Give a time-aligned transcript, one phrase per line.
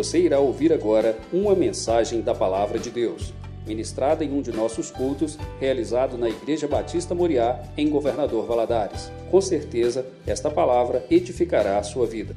[0.00, 3.34] Você irá ouvir agora uma mensagem da Palavra de Deus,
[3.66, 9.12] ministrada em um de nossos cultos, realizado na Igreja Batista Moriá, em Governador Valadares.
[9.30, 12.34] Com certeza, esta palavra edificará a sua vida.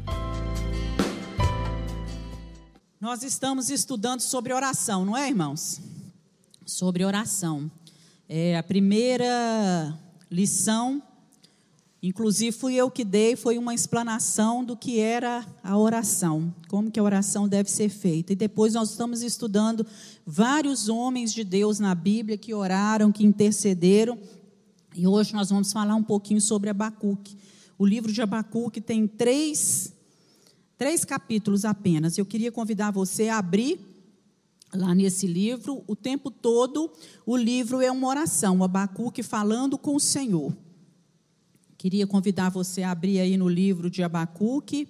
[3.00, 5.80] Nós estamos estudando sobre oração, não é, irmãos?
[6.66, 7.72] Sobre oração.
[8.28, 9.98] É a primeira
[10.30, 11.02] lição
[12.04, 17.00] Inclusive fui eu que dei, foi uma explanação do que era a oração, como que
[17.00, 18.34] a oração deve ser feita.
[18.34, 19.88] E depois nós estamos estudando
[20.26, 24.20] vários homens de Deus na Bíblia que oraram, que intercederam.
[24.94, 27.38] E hoje nós vamos falar um pouquinho sobre Abacuque.
[27.80, 29.94] O livro de Abacuque tem três,
[30.78, 32.18] três capítulos apenas.
[32.18, 33.80] Eu queria convidar você a abrir
[34.74, 35.82] lá nesse livro.
[35.88, 36.92] O tempo todo
[37.26, 40.54] o livro é uma oração, o Abacuque falando com o Senhor.
[41.84, 44.88] Queria convidar você a abrir aí no livro de Abacuque,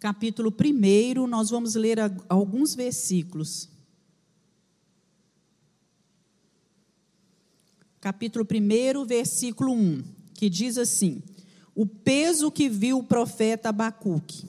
[0.00, 1.98] capítulo 1, nós vamos ler
[2.30, 3.68] alguns versículos.
[8.00, 11.22] Capítulo 1, versículo 1, que diz assim:
[11.74, 14.46] O peso que viu o profeta Abacuque.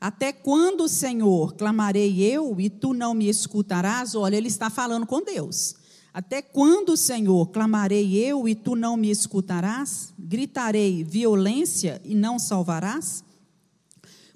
[0.00, 4.14] Até quando, Senhor, clamarei eu e tu não me escutarás?
[4.14, 5.74] Olha, ele está falando com Deus.
[6.14, 10.12] Até quando, Senhor, clamarei eu e tu não me escutarás?
[10.18, 13.24] Gritarei violência e não salvarás?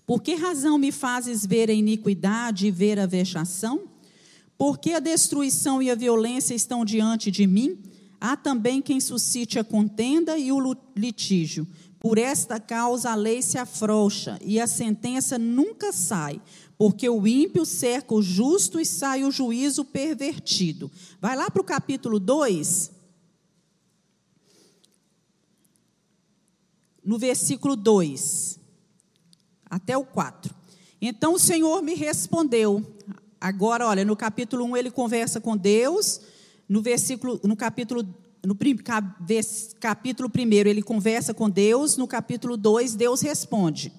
[0.06, 3.82] Por que razão me fazes ver a iniquidade e ver a vexação?
[4.56, 7.78] Por que a destruição e a violência estão diante de mim?
[8.19, 11.66] Há também quem suscite a contenda e o litígio.
[11.98, 16.41] Por esta causa a lei se afrouxa e a sentença nunca sai,
[16.77, 20.91] porque o ímpio cerca o justo e sai o juízo pervertido.
[21.20, 22.92] Vai lá para o capítulo 2.
[27.03, 28.60] No versículo 2
[29.69, 30.55] até o 4.
[31.00, 32.84] Então o Senhor me respondeu.
[33.41, 36.20] Agora, olha, no capítulo 1 ele conversa com Deus,
[36.69, 38.03] no versículo no capítulo
[38.47, 38.57] no
[39.81, 43.93] capítulo 1 ele conversa com Deus, no capítulo 2 Deus responde.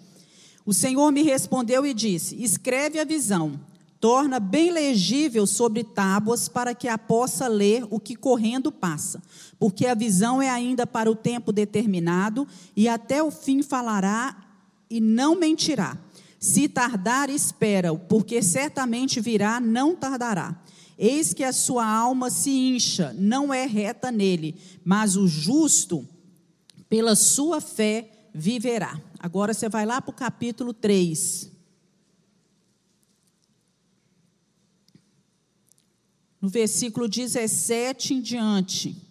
[0.65, 3.59] O Senhor me respondeu e disse: Escreve a visão,
[3.99, 9.21] torna bem legível sobre tábuas, para que a possa ler o que correndo passa.
[9.59, 14.45] Porque a visão é ainda para o tempo determinado, e até o fim falará
[14.89, 15.97] e não mentirá.
[16.39, 20.55] Se tardar, espera-o, porque certamente virá, não tardará.
[20.97, 26.07] Eis que a sua alma se incha, não é reta nele, mas o justo,
[26.89, 28.99] pela sua fé, viverá.
[29.19, 31.51] Agora você vai lá para o capítulo 3.
[36.41, 39.07] No versículo 17 em diante.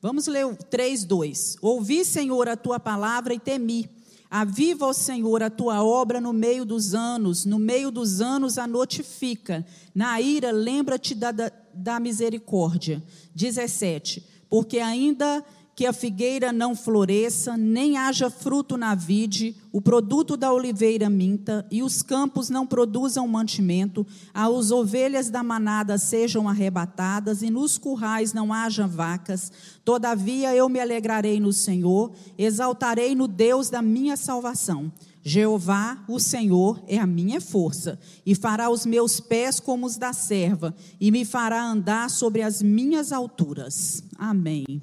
[0.00, 1.56] Vamos ler o 3, 2.
[1.60, 3.95] Ouvi, Senhor, a tua palavra e temi.
[4.30, 8.66] Aviva, ó Senhor, a tua obra no meio dos anos, no meio dos anos a
[8.66, 9.64] notifica.
[9.94, 13.02] Na ira, lembra-te da, da, da misericórdia.
[13.34, 15.44] 17 porque ainda
[15.76, 21.66] que a figueira não floresça, nem haja fruto na vide, o produto da oliveira minta,
[21.70, 28.32] e os campos não produzam mantimento, as ovelhas da manada sejam arrebatadas, e nos currais
[28.32, 29.52] não haja vacas,
[29.84, 34.90] todavia eu me alegrarei no Senhor, exaltarei no Deus da minha salvação.
[35.22, 40.14] Jeová, o Senhor, é a minha força, e fará os meus pés como os da
[40.14, 44.02] serva, e me fará andar sobre as minhas alturas.
[44.16, 44.80] Amém.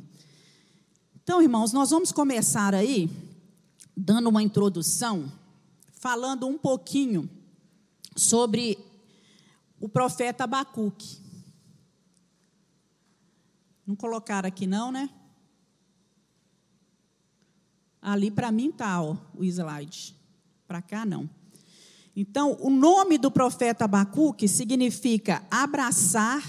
[1.23, 3.09] Então, irmãos, nós vamos começar aí,
[3.95, 5.31] dando uma introdução,
[5.93, 7.29] falando um pouquinho
[8.13, 8.77] sobre
[9.79, 11.17] o profeta Abacuque.
[13.87, 15.09] Não colocaram aqui, não, né?
[18.01, 20.13] Ali para mim está o slide.
[20.67, 21.29] Para cá, não.
[22.13, 26.43] Então, o nome do profeta Abacuque significa abraçar,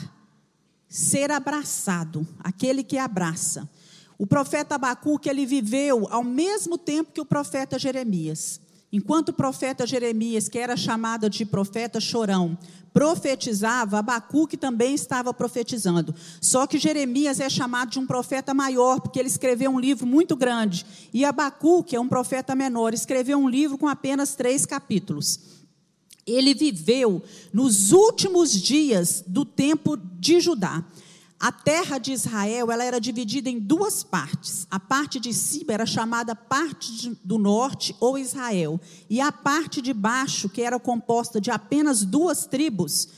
[0.89, 3.71] ser abraçado, aquele que abraça.
[4.19, 8.61] O profeta Abacuque, ele viveu ao mesmo tempo que o profeta Jeremias.
[8.93, 12.57] Enquanto o profeta Jeremias, que era chamado de profeta chorão,
[12.93, 16.15] profetizava, Abacuque também estava profetizando.
[16.41, 20.37] Só que Jeremias é chamado de um profeta maior, porque ele escreveu um livro muito
[20.37, 20.87] grande.
[21.13, 25.41] E Abacuque é um profeta menor, escreveu um livro com apenas três capítulos.
[26.25, 27.21] Ele viveu
[27.53, 30.85] nos últimos dias do tempo de Judá.
[31.45, 34.67] A terra de Israel ela era dividida em duas partes.
[34.71, 38.81] A parte de cima era chamada parte do norte ou Israel,
[39.11, 43.09] e a parte de baixo, que era composta de apenas duas tribos,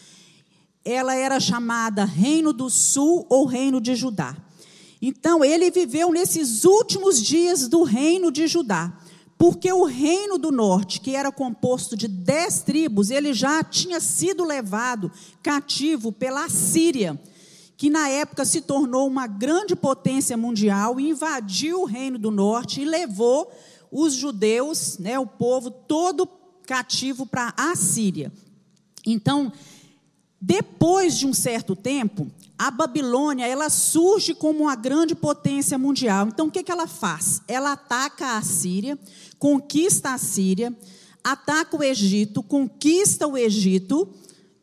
[0.84, 4.36] ela era chamada Reino do Sul ou Reino de Judá.
[5.00, 8.92] Então, ele viveu nesses últimos dias do reino de Judá.
[9.38, 14.42] porque o reino do norte, que era composto de dez tribos, ele já tinha sido
[14.42, 15.12] levado
[15.42, 17.20] cativo pela Síria,
[17.76, 22.84] que na época se tornou uma grande potência mundial invadiu o reino do norte e
[22.84, 23.52] levou
[23.92, 26.28] os judeus, né, o povo todo
[26.66, 28.32] cativo para a Síria.
[29.06, 29.52] Então,
[30.40, 36.28] depois de um certo tempo, a Babilônia ela surge como uma grande potência mundial.
[36.28, 37.42] Então, o que, que ela faz?
[37.46, 38.98] Ela ataca a Síria,
[39.38, 40.74] conquista a Síria,
[41.22, 44.08] ataca o Egito, conquista o Egito,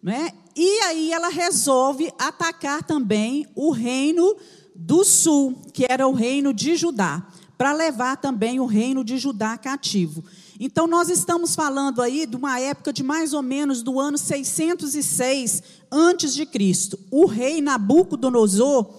[0.03, 0.31] né?
[0.55, 4.35] e aí ela resolve atacar também o reino
[4.75, 7.25] do sul, que era o reino de Judá,
[7.57, 10.23] para levar também o reino de Judá cativo.
[10.59, 15.63] Então, nós estamos falando aí de uma época de mais ou menos do ano 606
[15.91, 16.99] antes de Cristo.
[17.09, 18.89] O rei Nabucodonosor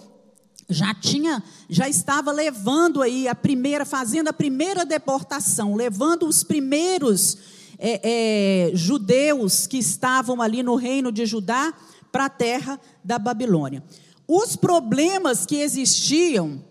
[0.68, 7.36] já tinha, já estava levando aí a primeira, fazendo a primeira deportação, levando os primeiros
[7.78, 11.72] é, é, judeus que estavam ali no reino de Judá
[12.10, 13.82] para a terra da Babilônia.
[14.26, 16.62] Os problemas que existiam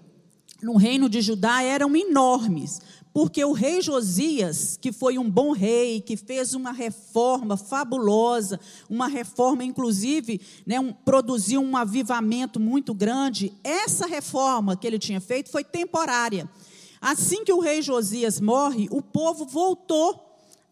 [0.62, 2.82] no reino de Judá eram enormes
[3.14, 8.60] porque o rei Josias, que foi um bom rei, que fez uma reforma fabulosa,
[8.90, 15.22] uma reforma, inclusive, né, um, produziu um avivamento muito grande, essa reforma que ele tinha
[15.22, 16.50] feito foi temporária.
[17.00, 20.23] Assim que o rei Josias morre, o povo voltou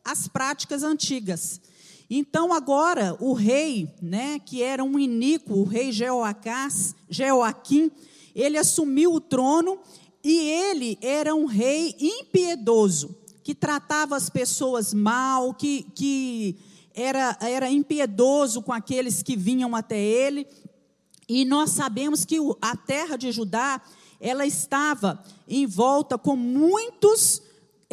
[0.03, 1.62] às práticas antigas.
[2.09, 7.89] Então, agora, o rei, né, que era um iníquo, o rei Jeoacás, Jeoaquim,
[8.36, 9.80] ele assumiu o trono
[10.24, 16.57] e ele era um rei impiedoso, que tratava as pessoas mal, que, que
[16.94, 20.45] era, era impiedoso com aqueles que vinham até ele.
[21.30, 23.81] E nós sabemos que a terra de Judá,
[24.19, 27.42] ela estava em volta com muitos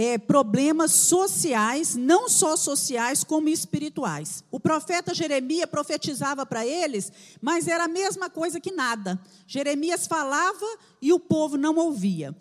[0.00, 4.44] é, problemas sociais, não só sociais, como espirituais.
[4.48, 7.10] O profeta Jeremias profetizava para eles,
[7.42, 9.20] mas era a mesma coisa que nada.
[9.44, 10.64] Jeremias falava
[11.02, 12.32] e o povo não ouvia.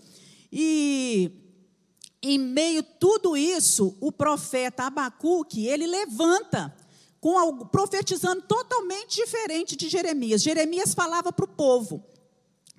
[0.53, 1.31] E
[2.21, 6.71] em meio a tudo isso, o profeta Abacuque, ele levanta
[7.19, 10.43] com algo, profetizando totalmente diferente de Jeremias.
[10.43, 12.03] Jeremias falava para o povo.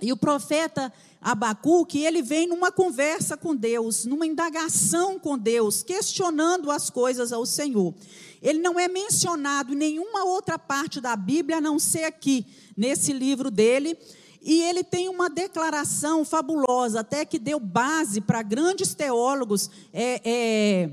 [0.00, 6.70] E o profeta Abacuque, ele vem numa conversa com Deus, numa indagação com Deus, questionando
[6.70, 7.92] as coisas ao Senhor.
[8.40, 13.12] Ele não é mencionado em nenhuma outra parte da Bíblia, a não ser aqui, nesse
[13.12, 13.98] livro dele.
[14.40, 20.90] E ele tem uma declaração fabulosa, até que deu base para grandes teólogos é, é,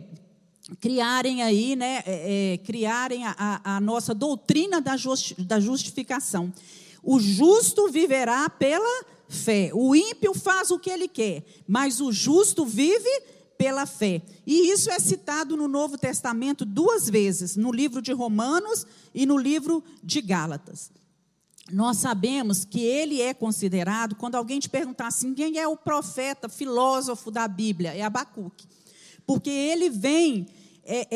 [0.80, 6.52] criarem aí, né, é, é criarem a, a, nossa doutrina da, justi da justificação.
[7.04, 9.72] O justo viverá pela fé.
[9.74, 13.10] O ímpio faz o que ele quer, mas o justo vive
[13.58, 14.22] pela fé.
[14.46, 19.38] E isso é citado no Novo Testamento duas vezes, no livro de Romanos e no
[19.38, 20.92] livro de Gálatas.
[21.72, 26.48] Nós sabemos que ele é considerado, quando alguém te perguntar assim, quem é o profeta,
[26.48, 27.96] filósofo da Bíblia?
[27.96, 28.68] É Abacuque.
[29.26, 30.48] Porque ele vem
[30.84, 31.08] é,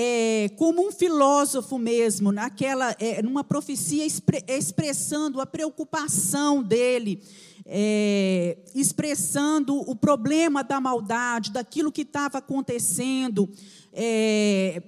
[0.45, 7.21] é, como um filósofo mesmo, naquela, é, numa profecia expre, expressando a preocupação dele
[7.71, 13.47] é, expressando o problema da maldade, daquilo que estava acontecendo,
[13.94, 14.81] é,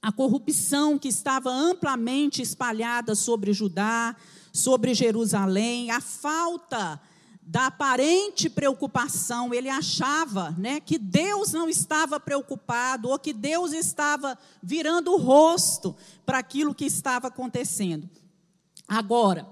[0.00, 4.16] a corrupção que estava amplamente espalhada sobre Judá,
[4.50, 6.98] sobre Jerusalém, a falta
[7.42, 14.38] da aparente preocupação, ele achava né, que Deus não estava preocupado, ou que Deus estava
[14.62, 18.08] virando o rosto para aquilo que estava acontecendo.
[18.86, 19.46] Agora,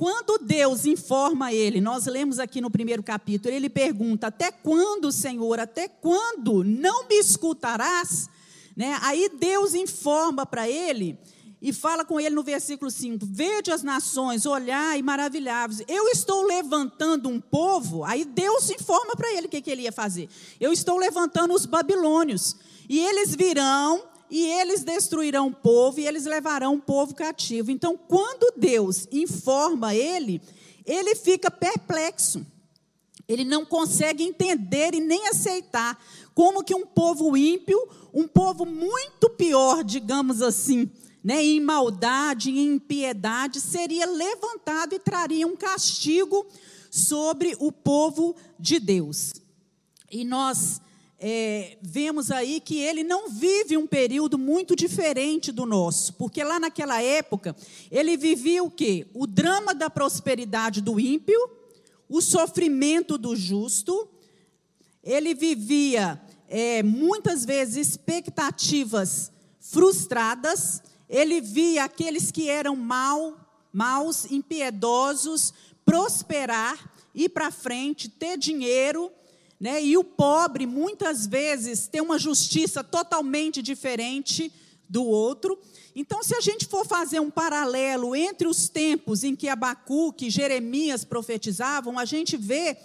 [0.00, 5.60] quando Deus informa ele, nós lemos aqui no primeiro capítulo, ele pergunta: Até quando, Senhor?
[5.60, 8.26] Até quando não me escutarás?
[8.74, 8.98] Né?
[9.02, 11.18] Aí Deus informa para ele
[11.60, 15.82] e fala com ele no versículo 5: Vede as nações, olhar e maravilhar-vos.
[15.86, 18.02] Eu estou levantando um povo.
[18.02, 20.30] Aí Deus informa para ele o que, que ele ia fazer.
[20.58, 22.56] Eu estou levantando os babilônios.
[22.88, 27.70] E eles virão e eles destruirão o povo e eles levarão o povo cativo.
[27.70, 30.40] Então, quando Deus informa ele,
[30.86, 32.46] ele fica perplexo.
[33.28, 35.98] Ele não consegue entender e nem aceitar
[36.34, 37.78] como que um povo ímpio,
[38.12, 40.90] um povo muito pior, digamos assim,
[41.22, 46.46] né, em maldade, em impiedade, seria levantado e traria um castigo
[46.90, 49.32] sobre o povo de Deus.
[50.10, 50.80] E nós
[51.22, 56.58] é, vemos aí que ele não vive um período muito diferente do nosso, porque lá
[56.58, 57.54] naquela época
[57.90, 59.06] ele vivia o quê?
[59.12, 61.38] O drama da prosperidade do ímpio,
[62.08, 64.08] o sofrimento do justo,
[65.04, 73.36] ele vivia é, muitas vezes expectativas frustradas, ele via aqueles que eram mal,
[73.70, 75.52] maus, impiedosos,
[75.84, 79.12] prosperar, ir para frente, ter dinheiro,
[79.60, 79.84] né?
[79.84, 84.50] E o pobre muitas vezes tem uma justiça totalmente diferente
[84.88, 85.58] do outro.
[85.94, 90.30] Então, se a gente for fazer um paralelo entre os tempos em que Abacuque e
[90.30, 92.76] Jeremias profetizavam, a gente vê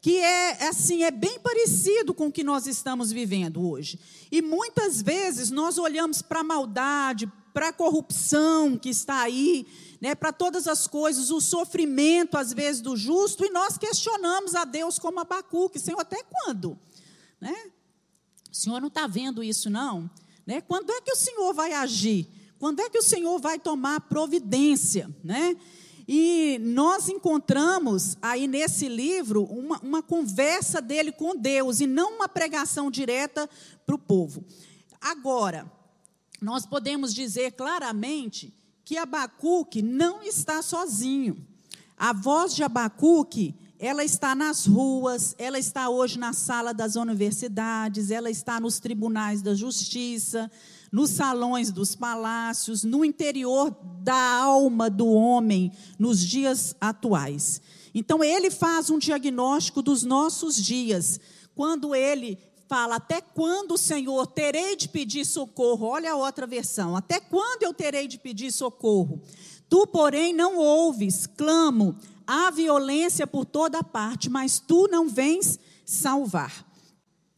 [0.00, 4.00] que é assim, é bem parecido com o que nós estamos vivendo hoje.
[4.32, 9.64] E muitas vezes nós olhamos para a maldade, para a corrupção que está aí,
[10.02, 14.64] né, para todas as coisas, o sofrimento às vezes do justo, e nós questionamos a
[14.64, 16.76] Deus como Abacuque, Senhor, até quando?
[17.40, 17.70] Né?
[18.50, 20.10] O Senhor não está vendo isso, não?
[20.44, 20.60] Né?
[20.60, 22.26] Quando é que o Senhor vai agir?
[22.58, 25.08] Quando é que o Senhor vai tomar providência?
[25.22, 25.56] Né?
[26.08, 32.28] E nós encontramos aí nesse livro uma, uma conversa dele com Deus e não uma
[32.28, 33.48] pregação direta
[33.86, 34.44] para o povo.
[35.00, 35.70] Agora,
[36.40, 38.52] nós podemos dizer claramente
[38.84, 41.36] que Abacuque não está sozinho.
[41.96, 48.10] A voz de Abacuque, ela está nas ruas, ela está hoje na sala das universidades,
[48.10, 50.50] ela está nos tribunais da justiça,
[50.90, 57.60] nos salões dos palácios, no interior da alma do homem, nos dias atuais.
[57.94, 61.20] Então, ele faz um diagnóstico dos nossos dias,
[61.54, 62.38] quando ele
[62.72, 65.88] fala: Até quando, Senhor, terei de pedir socorro?
[65.88, 69.20] Olha a outra versão: Até quando eu terei de pedir socorro?
[69.68, 71.94] Tu, porém, não ouves, clamo,
[72.26, 76.66] há violência por toda parte, mas tu não vens salvar.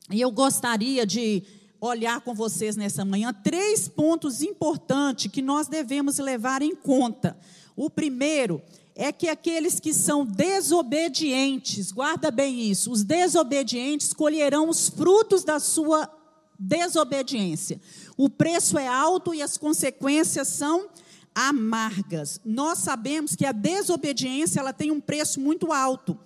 [0.08, 1.42] E eu gostaria de
[1.80, 7.36] olhar com vocês nessa manhã três pontos importantes que nós devemos levar em conta.
[7.74, 8.62] O primeiro
[8.96, 15.58] é que aqueles que são desobedientes, guarda bem isso, os desobedientes colherão os frutos da
[15.58, 16.08] sua
[16.58, 17.80] desobediência.
[18.16, 20.88] O preço é alto e as consequências são
[21.34, 22.40] amargas.
[22.44, 26.16] Nós sabemos que a desobediência ela tem um preço muito alto.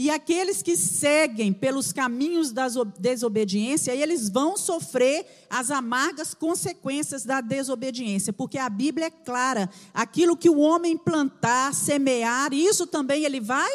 [0.00, 2.68] E aqueles que seguem pelos caminhos da
[3.00, 10.36] desobediência, eles vão sofrer as amargas consequências da desobediência, porque a Bíblia é clara: aquilo
[10.36, 13.68] que o homem plantar, semear, isso também ele vai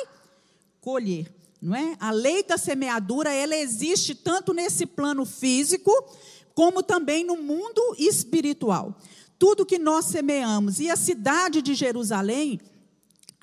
[0.79, 1.29] colher.
[1.61, 1.97] Não é?
[1.99, 5.91] A lei da semeadura, ela existe tanto nesse plano físico,
[6.55, 8.97] como também no mundo espiritual.
[9.37, 12.61] Tudo que nós semeamos, e a cidade de Jerusalém,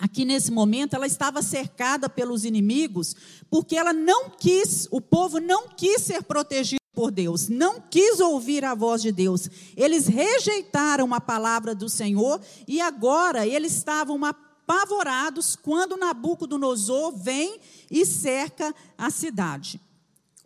[0.00, 3.14] aqui nesse momento, ela estava cercada pelos inimigos,
[3.50, 8.64] porque ela não quis, o povo não quis ser protegido por Deus, não quis ouvir
[8.64, 9.48] a voz de Deus.
[9.76, 18.06] Eles rejeitaram a palavra do Senhor e agora eles estavam apavorados quando Nabucodonosor vem e
[18.06, 19.78] cerca a cidade.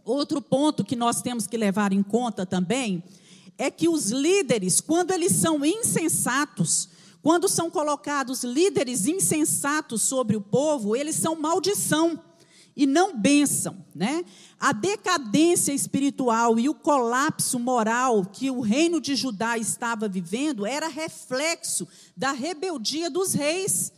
[0.04, 3.02] Outro ponto que nós temos que levar em conta também
[3.56, 6.88] é que os líderes, quando eles são insensatos,
[7.24, 12.22] quando são colocados líderes insensatos sobre o povo, eles são maldição
[12.76, 14.22] e não bênção, né?
[14.60, 20.86] A decadência espiritual e o colapso moral que o reino de Judá estava vivendo era
[20.86, 23.90] reflexo da rebeldia dos reis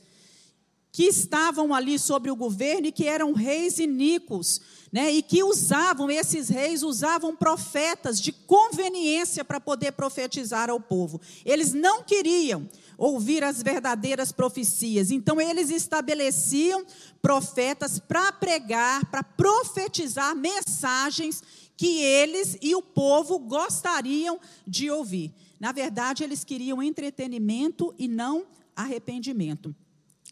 [0.93, 4.61] que estavam ali sobre o governo e que eram reis iníquos,
[4.93, 5.11] né?
[5.11, 11.21] E que usavam esses reis usavam profetas de conveniência para poder profetizar ao povo.
[11.45, 15.11] Eles não queriam ouvir as verdadeiras profecias.
[15.11, 16.85] Então, eles estabeleciam
[17.21, 21.43] profetas para pregar, para profetizar mensagens
[21.77, 25.33] que eles e o povo gostariam de ouvir.
[25.61, 29.75] Na verdade, eles queriam entretenimento e não arrependimento.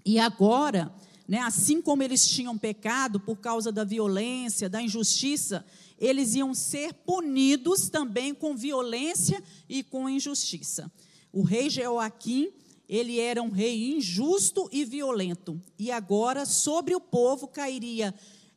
[0.04, 0.92] E agora,
[1.26, 5.64] né, assim como eles tinham pecado por causa da violência, da injustiça,
[5.98, 10.90] eles iam ser punidos também com violência e com injustiça.
[11.34, 12.52] O rei Jeoaquim,
[12.88, 15.60] ele era um rei injusto e violento.
[15.76, 18.14] E agora sobre o povo cairia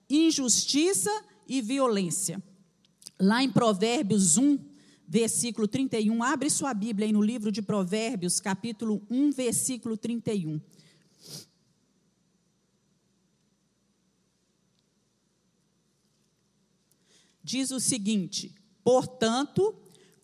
[0.07, 1.10] injustiça
[1.48, 2.41] e violência.
[3.19, 4.60] Lá em Provérbios 1,
[5.07, 10.62] versículo 31, abre sua Bíblia aí no livro de Provérbios, capítulo 1, versículo 31.
[17.43, 18.53] Diz o seguinte:
[18.84, 19.74] Portanto,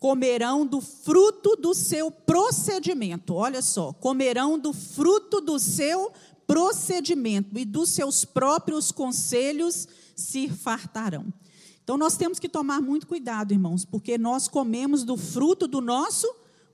[0.04, 3.36] comerão do fruto do seu procedimento.
[3.36, 6.12] Olha só, comerão do fruto do seu
[6.46, 11.34] procedimento e dos seus próprios conselhos se fartarão.
[11.82, 16.28] Então nós temos que tomar muito cuidado, irmãos, porque nós comemos do fruto do nosso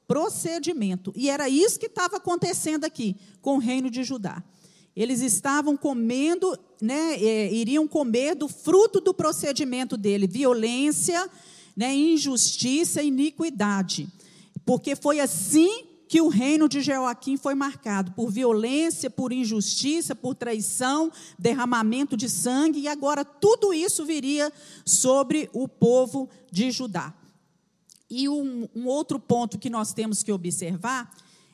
[0.08, 1.14] procedimento.
[1.16, 4.44] E era isso que estava acontecendo aqui com o reino de Judá.
[4.96, 11.30] Eles estavam comendo, né, é, iriam comer do fruto do procedimento dele, violência,
[11.80, 14.10] né, injustiça, iniquidade.
[14.66, 20.36] Porque foi assim que o reino de Joaquim foi marcado por violência, por injustiça, por
[20.36, 24.52] traição, derramamento de sangue, e agora tudo isso viria
[24.86, 27.14] sobre o povo de Judá.
[28.10, 31.10] E um, um outro ponto que nós temos que observar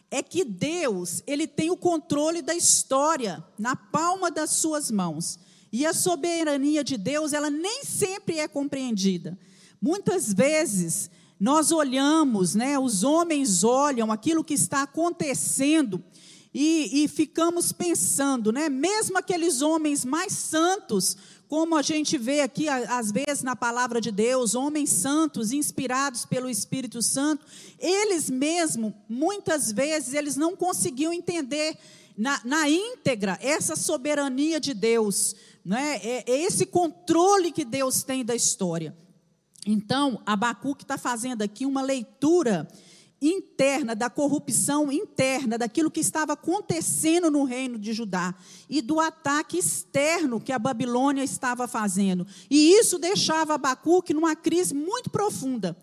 [0.10, 5.38] é que Deus, ele tem o controle da história na palma das suas mãos.
[5.72, 9.38] E a soberania de Deus, ela nem sempre é compreendida.
[9.86, 16.04] Muitas vezes nós olhamos, né, os homens olham aquilo que está acontecendo
[16.51, 21.15] e, e ficamos pensando, né, mesmo aqueles homens mais santos,
[21.48, 26.50] como a gente vê aqui, às vezes, na palavra de Deus, homens santos, inspirados pelo
[26.50, 27.46] Espírito Santo,
[27.77, 31.77] eles mesmo, muitas vezes, eles não conseguiam entender
[32.18, 35.98] na, na íntegra essa soberania de Deus, não é?
[35.98, 39.04] é, é esse controle que Deus tem da história.
[39.65, 42.67] Então, Abacuque está fazendo aqui uma leitura
[43.22, 48.36] interna, da corrupção interna, daquilo que estava acontecendo no reino de Judá
[48.69, 52.27] e do ataque externo que a Babilônia estava fazendo.
[52.50, 55.75] E isso deixava Abacuque numa crise muito profunda.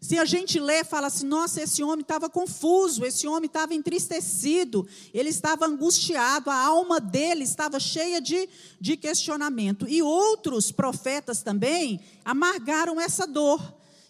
[0.00, 4.88] Se a gente lê, fala assim: nossa, esse homem estava confuso, esse homem estava entristecido,
[5.12, 8.48] ele estava angustiado, a alma dele estava cheia de,
[8.80, 9.86] de questionamento.
[9.86, 13.60] E outros profetas também amargaram essa dor,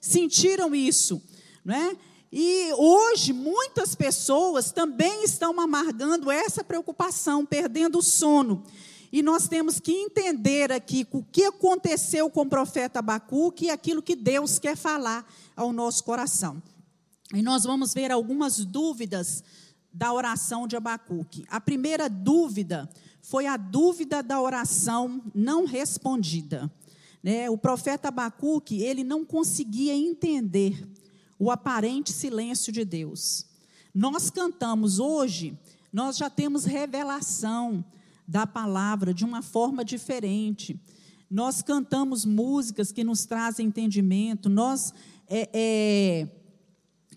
[0.01, 1.21] sentiram isso.
[1.65, 1.97] Não é?
[2.33, 8.65] E hoje muitas pessoas também estão amargando essa preocupação, perdendo o sono.
[9.13, 14.03] E nós temos que entender aqui o que aconteceu com o profeta Abacuque e aquilo
[14.03, 15.27] que Deus quer falar
[15.57, 16.63] ao nosso coração.
[17.35, 19.43] E nós vamos ver algumas dúvidas
[19.93, 21.45] da oração de Abacuque.
[21.49, 22.89] A primeira dúvida
[23.21, 26.71] foi a dúvida da oração não respondida.
[27.23, 27.51] Né?
[27.51, 30.89] O profeta Abacuque, ele não conseguia entender
[31.39, 33.47] o aparente silêncio de Deus.
[33.93, 35.59] Nós cantamos hoje,
[35.93, 37.85] nós já temos revelação
[38.31, 40.81] da palavra de uma forma diferente.
[41.29, 44.95] Nós cantamos músicas que nos trazem entendimento, nós
[45.29, 46.29] é, é,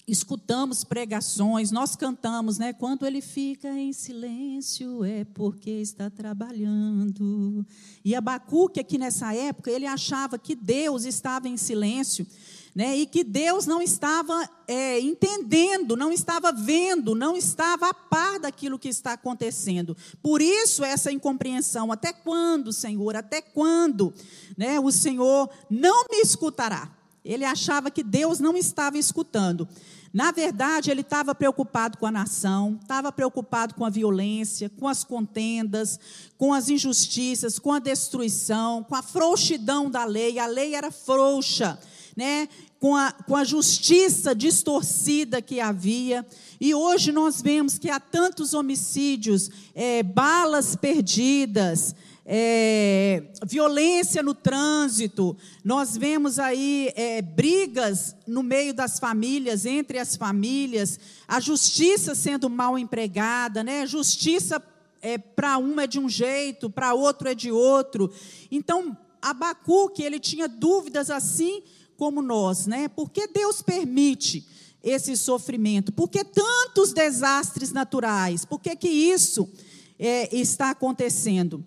[0.07, 2.73] escutamos pregações, nós cantamos, né?
[2.73, 7.63] Quando ele fica em silêncio é porque está trabalhando.
[8.03, 12.25] E Abacuque, aqui nessa época, ele achava que Deus estava em silêncio.
[12.75, 18.39] Né, e que Deus não estava é, entendendo, não estava vendo, não estava a par
[18.39, 19.95] daquilo que está acontecendo.
[20.23, 23.15] Por isso, essa incompreensão: até quando, Senhor?
[23.15, 24.11] Até quando
[24.57, 26.89] né, o Senhor não me escutará?
[27.23, 29.67] Ele achava que Deus não estava escutando.
[30.13, 35.03] Na verdade, ele estava preocupado com a nação, estava preocupado com a violência, com as
[35.03, 35.99] contendas,
[36.37, 40.37] com as injustiças, com a destruição, com a frouxidão da lei.
[40.37, 41.79] A lei era frouxa,
[42.15, 42.47] né?
[42.83, 46.25] com, a, com a justiça distorcida que havia.
[46.59, 51.95] E hoje nós vemos que há tantos homicídios, é, balas perdidas,
[52.25, 60.17] é, violência no trânsito, nós vemos aí é, brigas no meio das famílias, entre as
[60.17, 63.85] famílias, a justiça sendo mal empregada, né?
[63.85, 64.61] justiça
[65.01, 68.11] é, para um é de um jeito, para outro é de outro.
[68.51, 71.63] Então, Abacuque, ele tinha dúvidas assim
[71.97, 72.87] como nós, né?
[72.87, 74.47] Por que Deus permite
[74.83, 75.91] esse sofrimento?
[75.91, 78.45] Por que tantos desastres naturais?
[78.45, 79.49] Por que, que isso
[79.97, 81.63] é, está acontecendo?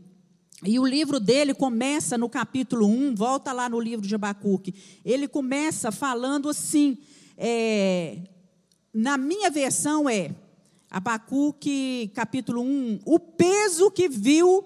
[0.64, 4.74] E o livro dele começa no capítulo 1, volta lá no livro de Abacuque.
[5.04, 6.98] Ele começa falando assim,
[7.36, 8.18] é,
[8.92, 10.34] na minha versão é,
[10.90, 14.64] Abacuque, capítulo 1, o peso que viu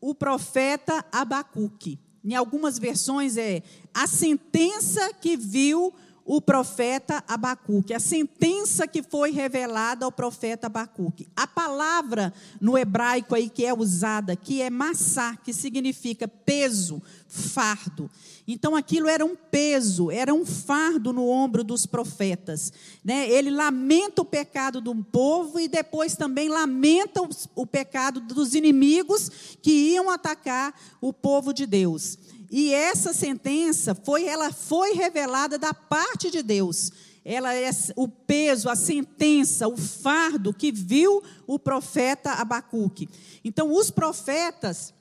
[0.00, 1.98] o profeta Abacuque.
[2.24, 3.62] Em algumas versões é
[3.94, 5.92] a sentença que viu
[6.28, 11.26] o profeta Abacuque, a sentença que foi revelada ao profeta Abacuque.
[11.34, 18.10] A palavra no hebraico aí que é usada aqui é massá, que significa peso, fardo.
[18.46, 22.74] Então aquilo era um peso, era um fardo no ombro dos profetas.
[23.02, 23.26] Né?
[23.30, 29.30] Ele lamenta o pecado do povo e depois também lamenta o, o pecado dos inimigos
[29.62, 32.18] que iam atacar o povo de Deus.
[32.50, 36.90] E essa sentença foi, ela foi revelada da parte de Deus.
[37.24, 43.06] Ela é o peso, a sentença, o fardo que viu o profeta Abacuque.
[43.44, 44.94] Então, os profetas,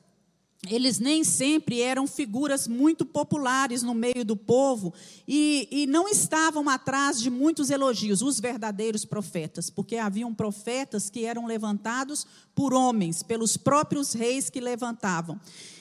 [0.70, 4.94] eles nem sempre eram figuras muito populares no meio do povo
[5.26, 11.24] e, e, não estavam atrás de muitos elogios, os verdadeiros profetas, porque haviam profetas que
[11.24, 15.40] eram levantados por homens, pelos próprios reis que levantavam.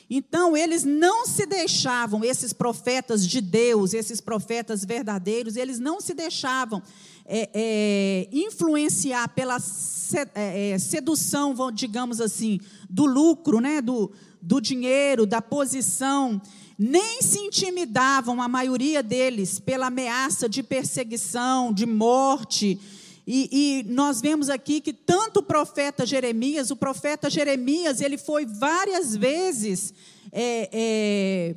[0.09, 6.14] Então, eles não se deixavam, esses profetas de Deus, esses profetas verdadeiros, eles não se
[6.14, 6.81] deixavam
[7.25, 9.59] é, é, influenciar pela
[10.35, 16.40] é, é, sedução, digamos assim, do lucro, né, do, do dinheiro, da posição,
[16.79, 22.79] nem se intimidavam, a maioria deles, pela ameaça de perseguição, de morte.
[23.27, 28.47] E, e, nós vemos aqui que tanto o profeta Jeremias, o profeta Jeremias, ele foi
[28.47, 29.93] várias vezes,
[30.31, 31.57] é, é,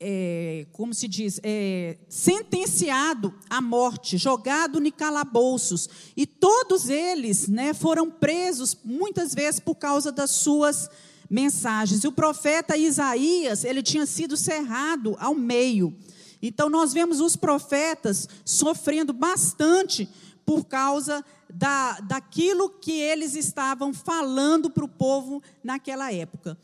[0.00, 5.90] é, como se diz, é, sentenciado à morte, jogado em calabouços.
[6.16, 10.88] E todos eles né, foram presos, muitas vezes por causa das suas
[11.28, 12.02] mensagens.
[12.02, 15.94] E o profeta Isaías, ele tinha sido cerrado ao meio.
[16.40, 20.08] Então nós vemos os profetas sofrendo bastante
[20.44, 26.58] por causa da, daquilo que eles estavam falando para o povo naquela época.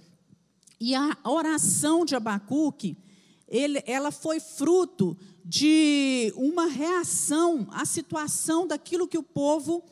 [0.81, 2.97] E a oração de Abacuque,
[3.49, 9.83] ele, ela foi fruto de uma reação à situação daquilo que o povo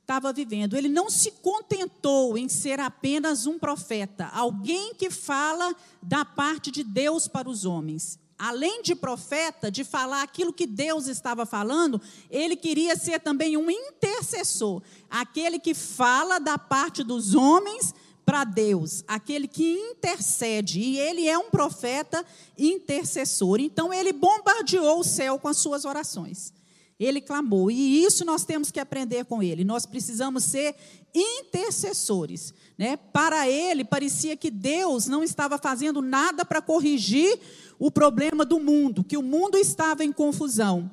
[0.00, 0.76] estava vivendo.
[0.76, 6.84] Ele não se contentou em ser apenas um profeta, alguém que fala da parte de
[6.84, 8.18] Deus para os homens.
[8.44, 13.70] Além de profeta, de falar aquilo que Deus estava falando, ele queria ser também um
[13.70, 21.28] intercessor, aquele que fala da parte dos homens para Deus, aquele que intercede, e ele
[21.28, 22.26] é um profeta
[22.58, 23.60] intercessor.
[23.60, 26.52] Então ele bombardeou o céu com as suas orações.
[26.98, 29.62] Ele clamou, e isso nós temos que aprender com ele.
[29.62, 30.74] Nós precisamos ser
[31.14, 32.52] intercessores.
[32.76, 32.96] Né?
[32.96, 37.38] Para ele, parecia que Deus não estava fazendo nada para corrigir
[37.84, 40.90] o problema do mundo, que o mundo estava em confusão.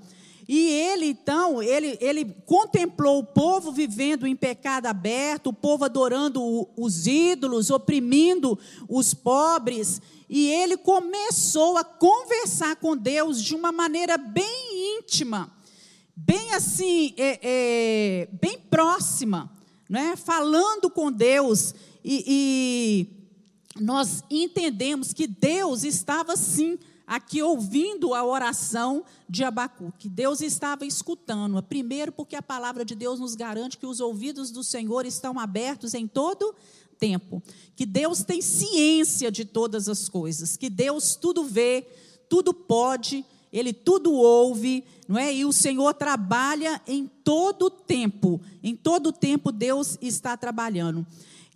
[0.48, 6.68] E ele, então, ele, ele contemplou o povo vivendo em pecado aberto, o povo adorando
[6.76, 10.02] os ídolos, oprimindo os pobres.
[10.28, 15.52] E ele começou a conversar com Deus de uma maneira bem íntima
[16.26, 19.50] bem assim, é, é, bem próxima,
[19.90, 20.16] né?
[20.18, 21.74] falando com Deus,
[22.04, 23.19] e, e
[23.78, 30.08] nós entendemos que Deus estava sim aqui ouvindo a oração de Abacuque.
[30.08, 31.62] Deus estava escutando.
[31.64, 35.94] Primeiro, porque a palavra de Deus nos garante que os ouvidos do Senhor estão abertos
[35.94, 36.56] em todo
[36.98, 37.42] tempo.
[37.76, 40.56] Que Deus tem ciência de todas as coisas.
[40.56, 41.88] Que Deus tudo vê,
[42.30, 45.34] tudo pode ele tudo ouve, não é?
[45.34, 48.40] E o Senhor trabalha em todo tempo.
[48.62, 51.06] Em todo tempo Deus está trabalhando.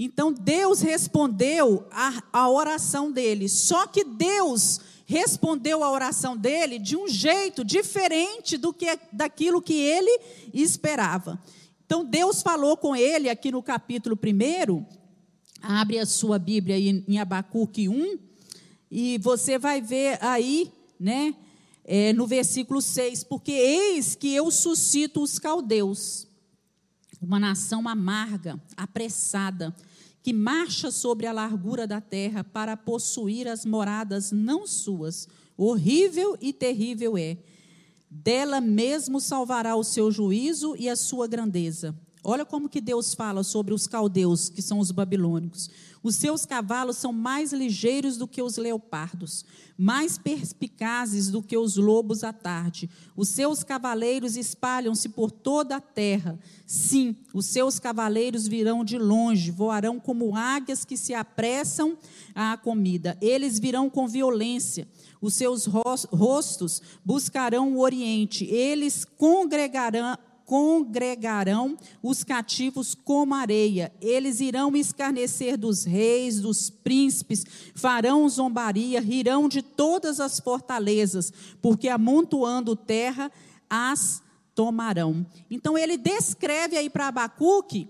[0.06, 1.88] Então Deus respondeu
[2.32, 3.48] a oração dele.
[3.48, 9.74] Só que Deus respondeu a oração dele de um jeito diferente do que daquilo que
[9.74, 10.20] ele
[10.54, 11.42] esperava.
[11.86, 14.86] Então Deus falou com ele aqui no capítulo 1.
[15.62, 18.18] Abre a sua Bíblia aí em Abacuque 1
[18.90, 21.36] e você vai ver aí, né?
[21.84, 26.28] é, no versículo 6, porque eis que eu suscito os caldeus,
[27.22, 29.76] uma nação amarga, apressada,
[30.24, 35.28] que marcha sobre a largura da terra para possuir as moradas não suas.
[35.58, 37.38] Horrível e terrível é.
[38.10, 41.94] Dela mesmo salvará o seu juízo e a sua grandeza.
[42.26, 45.70] Olha como que Deus fala sobre os caldeus, que são os babilônicos.
[46.02, 49.46] Os seus cavalos são mais ligeiros do que os leopardos,
[49.78, 52.90] mais perspicazes do que os lobos à tarde.
[53.16, 56.40] Os seus cavaleiros espalham-se por toda a terra.
[56.66, 61.98] Sim, os seus cavaleiros virão de longe, voarão como águias que se apressam
[62.34, 63.18] à comida.
[63.22, 64.88] Eles virão com violência.
[65.22, 68.46] Os seus rostos buscarão o oriente.
[68.46, 70.18] Eles congregarão
[70.54, 73.92] congregarão os cativos como areia.
[74.00, 81.90] Eles irão escarnecer dos reis, dos príncipes, farão zombaria, rirão de todas as fortalezas, porque
[81.90, 83.32] amontoando terra
[83.68, 84.22] as
[84.54, 85.26] tomarão.
[85.50, 87.90] Então ele descreve aí para Abacuque,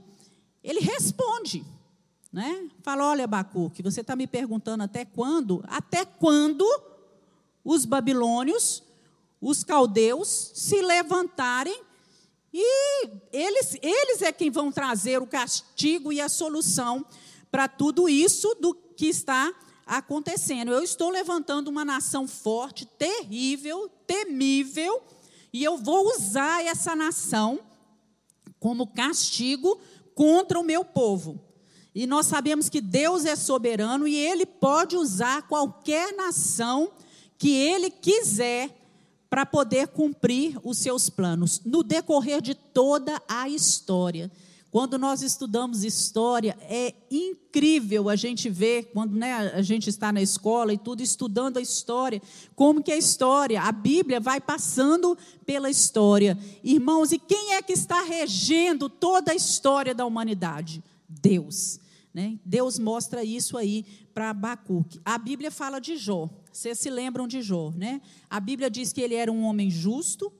[0.63, 1.65] ele responde,
[2.31, 2.69] né?
[2.81, 5.61] Fala, olha Abacuque, você está me perguntando até quando?
[5.67, 6.65] Até quando
[7.61, 8.81] os babilônios,
[9.41, 11.91] os caldeus se levantarem
[12.53, 17.03] e eles, eles é quem vão trazer o castigo e a solução
[17.49, 19.51] para tudo isso do que está
[19.85, 20.71] acontecendo.
[20.71, 25.01] Eu estou levantando uma nação forte, terrível, temível,
[25.51, 27.59] e eu vou usar essa nação
[28.59, 29.79] como castigo
[30.13, 31.43] contra o meu povo.
[31.93, 36.91] E nós sabemos que Deus é soberano e ele pode usar qualquer nação
[37.37, 38.82] que ele quiser
[39.33, 44.31] para poder cumprir os seus planos no decorrer de toda a história.
[44.69, 50.21] Quando nós estudamos história, é incrível a gente ver, quando né, a gente está na
[50.21, 52.21] escola e tudo, estudando a história,
[52.55, 55.17] como que a história, a Bíblia vai passando
[55.47, 56.37] pela história.
[56.63, 60.83] Irmãos, e quem é que está regendo toda a história da humanidade?
[61.09, 61.79] Deus.
[62.13, 62.39] Né?
[62.45, 65.01] Deus mostra isso aí para Abacuque.
[65.03, 66.29] A Bíblia fala de Jó.
[66.51, 68.01] Vocês se lembram de Jó, né?
[68.29, 70.31] A Bíblia diz que ele era um homem justo,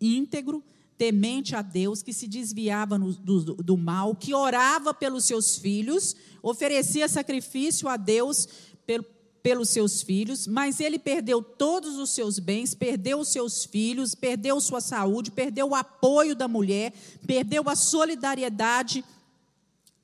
[0.00, 0.62] íntegro,
[0.96, 6.14] temente a Deus, que se desviava no, do, do mal, que orava pelos seus filhos,
[6.40, 8.48] oferecia sacrifício a Deus
[8.86, 9.04] pelo,
[9.42, 14.60] pelos seus filhos, mas ele perdeu todos os seus bens, perdeu os seus filhos, perdeu
[14.60, 16.92] sua saúde, perdeu o apoio da mulher,
[17.26, 19.04] perdeu a solidariedade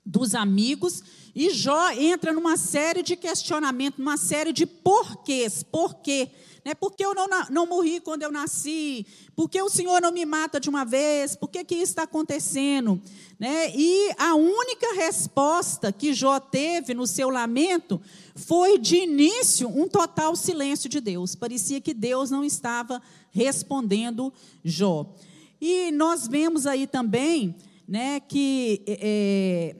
[0.05, 1.03] dos amigos,
[1.35, 5.63] e Jó entra numa série de questionamentos, numa série de porquês.
[5.63, 6.31] Por quê?
[6.65, 6.75] Né?
[6.75, 9.05] Por que eu não, não morri quando eu nasci?
[9.35, 11.35] Por que o Senhor não me mata de uma vez?
[11.35, 13.01] Por que, que isso está acontecendo?
[13.39, 13.73] Né?
[13.75, 18.01] E a única resposta que Jó teve no seu lamento
[18.37, 21.35] foi, de início, um total silêncio de Deus.
[21.35, 24.33] Parecia que Deus não estava respondendo
[24.65, 25.13] Jó.
[25.61, 29.77] E nós vemos aí também né, que é,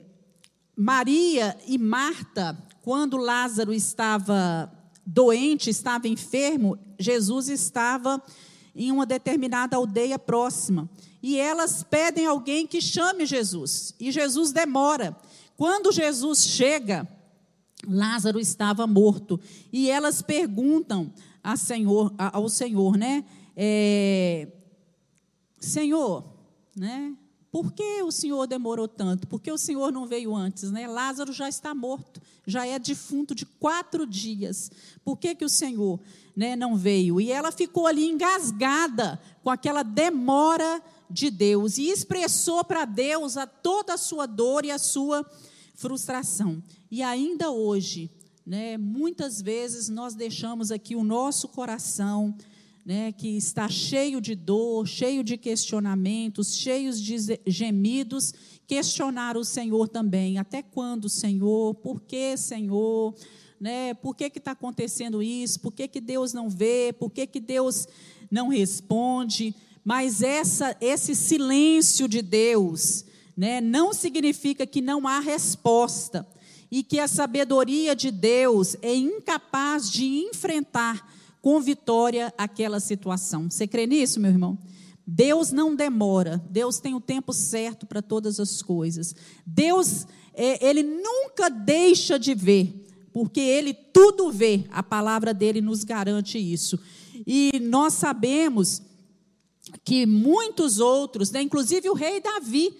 [0.75, 4.71] Maria e Marta, quando Lázaro estava
[5.05, 8.21] doente, estava enfermo, Jesus estava
[8.75, 10.89] em uma determinada aldeia próxima.
[11.21, 13.95] E elas pedem alguém que chame Jesus.
[13.99, 15.15] E Jesus demora.
[15.55, 17.07] Quando Jesus chega,
[17.87, 19.39] Lázaro estava morto.
[19.71, 21.13] E elas perguntam
[21.57, 23.23] Senhor, ao Senhor, né?
[23.55, 24.47] É,
[25.59, 26.25] Senhor,
[26.75, 27.15] né?
[27.55, 29.27] Por que o Senhor demorou tanto?
[29.27, 30.69] Por que o Senhor não veio antes?
[30.71, 30.85] Né?
[30.89, 34.69] Lázaro já está morto, já é defunto de quatro dias.
[35.05, 35.97] Por que, que o Senhor
[36.35, 37.21] né, não veio?
[37.21, 43.47] E ela ficou ali engasgada com aquela demora de Deus e expressou para Deus a
[43.47, 45.25] toda a sua dor e a sua
[45.75, 46.61] frustração.
[46.91, 48.11] E ainda hoje,
[48.45, 52.35] né, muitas vezes nós deixamos aqui o nosso coração
[52.85, 57.17] né, que está cheio de dor, cheio de questionamentos, cheios de
[57.47, 58.31] gemidos,
[58.67, 60.37] questionar o Senhor também.
[60.37, 61.73] Até quando, Senhor?
[61.73, 63.15] Por que, Senhor?
[63.59, 65.59] Né, por que está acontecendo isso?
[65.59, 66.93] Por que, que Deus não vê?
[66.93, 67.87] Por que, que Deus
[68.29, 69.55] não responde?
[69.83, 73.03] Mas essa, esse silêncio de Deus
[73.35, 76.27] né, não significa que não há resposta
[76.69, 83.51] e que a sabedoria de Deus é incapaz de enfrentar com vitória aquela situação.
[83.51, 84.57] Você crê nisso, meu irmão?
[85.05, 89.15] Deus não demora, Deus tem o tempo certo para todas as coisas.
[89.45, 95.83] Deus, é, ele nunca deixa de ver, porque ele tudo vê, a palavra dele nos
[95.83, 96.79] garante isso.
[97.27, 98.81] E nós sabemos
[99.83, 102.75] que muitos outros, né, inclusive o rei Davi,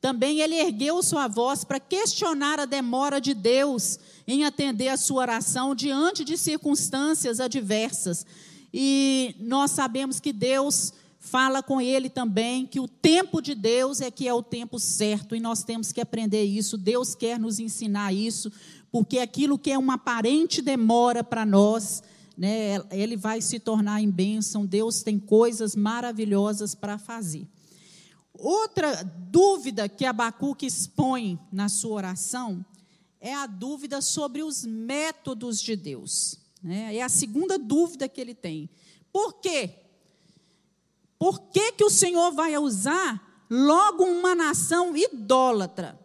[0.00, 5.22] também ele ergueu sua voz para questionar a demora de Deus em atender a sua
[5.22, 8.24] oração diante de circunstâncias adversas.
[8.72, 14.10] E nós sabemos que Deus fala com ele também que o tempo de Deus é
[14.10, 16.78] que é o tempo certo e nós temos que aprender isso.
[16.78, 18.50] Deus quer nos ensinar isso,
[18.90, 22.02] porque aquilo que é uma aparente demora para nós,
[22.38, 24.64] né, ele vai se tornar em bênção.
[24.64, 27.46] Deus tem coisas maravilhosas para fazer.
[28.40, 32.64] Outra dúvida que Abacuque expõe na sua oração
[33.20, 36.38] é a dúvida sobre os métodos de Deus.
[36.62, 36.96] Né?
[36.96, 38.70] É a segunda dúvida que ele tem.
[39.12, 39.74] Por quê?
[41.18, 46.00] Por que, que o Senhor vai usar logo uma nação idólatra?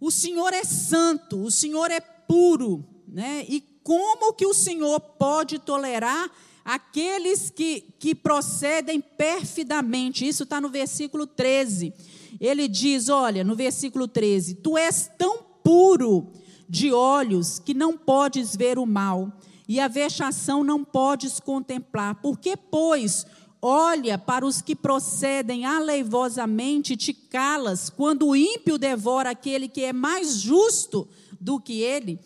[0.00, 3.44] O Senhor é santo, o Senhor é puro, né?
[3.48, 6.30] E como que o Senhor pode tolerar
[6.64, 10.26] aqueles que, que procedem perfidamente?
[10.26, 11.92] Isso está no versículo 13.
[12.40, 16.32] Ele diz: olha, no versículo 13: Tu és tão puro
[16.68, 19.32] de olhos que não podes ver o mal,
[19.68, 22.16] e a vexação não podes contemplar.
[22.16, 23.26] Porque, pois,
[23.60, 29.92] olha para os que procedem aleivosamente te calas, quando o ímpio devora aquele que é
[29.92, 31.08] mais justo
[31.40, 32.18] do que ele.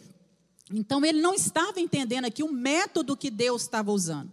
[0.72, 4.30] Então, ele não estava entendendo aqui o método que Deus estava usando.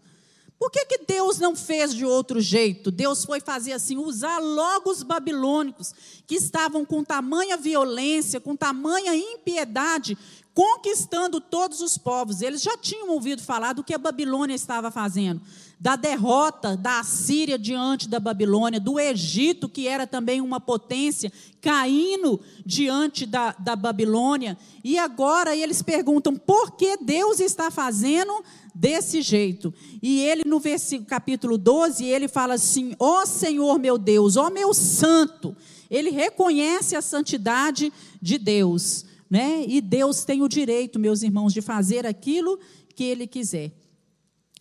[0.58, 2.90] Por que, que Deus não fez de outro jeito?
[2.90, 5.94] Deus foi fazer assim, usar logo os babilônicos,
[6.26, 10.18] que estavam com tamanha violência, com tamanha impiedade
[10.56, 12.42] conquistando todos os povos.
[12.42, 15.42] Eles já tinham ouvido falar do que a Babilônia estava fazendo,
[15.80, 22.40] da derrota da Assíria diante da Babilônia, do Egito, que era também uma potência, caindo
[22.66, 24.58] diante da, da Babilônia.
[24.84, 29.74] E agora eles perguntam por que Deus está fazendo desse jeito.
[30.02, 34.48] E ele, no versículo, capítulo 12, ele fala assim: Ó oh Senhor meu Deus, ó
[34.48, 35.56] oh meu santo.
[35.90, 39.06] Ele reconhece a santidade de Deus.
[39.30, 39.66] Né?
[39.68, 42.60] E Deus tem o direito, meus irmãos, de fazer aquilo
[42.96, 43.72] que ele quiser.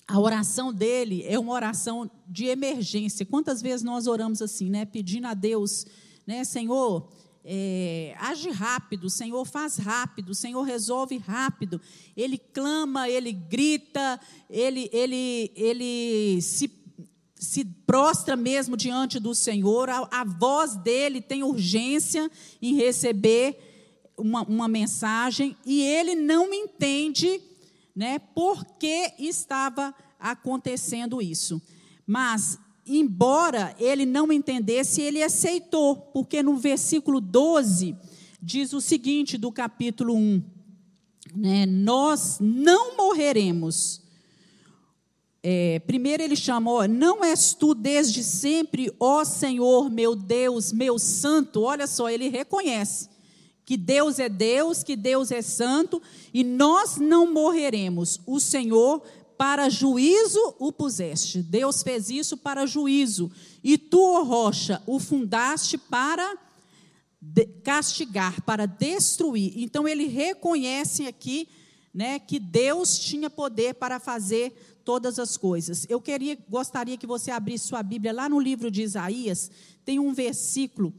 [0.07, 3.25] A oração dele é uma oração de emergência.
[3.25, 4.85] Quantas vezes nós oramos assim, né?
[4.85, 5.87] Pedindo a Deus,
[6.27, 7.09] né, Senhor,
[7.43, 11.81] é, age rápido, Senhor faz rápido, Senhor resolve rápido.
[12.17, 16.71] Ele clama, ele grita, ele, ele, ele se,
[17.35, 19.91] se prostra mesmo diante do Senhor.
[19.91, 22.31] A, a voz dele tem urgência
[22.63, 23.59] em receber
[24.17, 27.41] uma, uma mensagem e ele não entende
[27.95, 31.63] né, por que estava acontecendo isso.
[32.07, 37.97] Mas, embora ele não entendesse, ele aceitou, porque no versículo 12
[38.43, 40.43] diz o seguinte do capítulo 1:
[41.35, 44.03] né, Nós não morreremos.
[45.47, 51.63] É, primeiro ele chamou, não és tu desde sempre, ó Senhor, meu Deus, meu santo.
[51.63, 53.14] Olha só, ele reconhece
[53.65, 56.01] que Deus é Deus, que Deus é santo,
[56.33, 58.21] e nós não morreremos.
[58.27, 59.03] O Senhor
[59.37, 61.43] para juízo o puseste.
[61.43, 63.31] Deus fez isso para juízo.
[63.63, 66.37] E tu, ó rocha, o fundaste para
[67.63, 69.55] castigar, para destruir.
[69.57, 71.49] Então ele reconhece aqui,
[71.93, 74.53] né, que Deus tinha poder para fazer
[74.85, 75.87] todas as coisas.
[75.89, 79.51] Eu queria, gostaria que você abrisse sua Bíblia lá no livro de Isaías.
[79.85, 80.93] Tem um versículo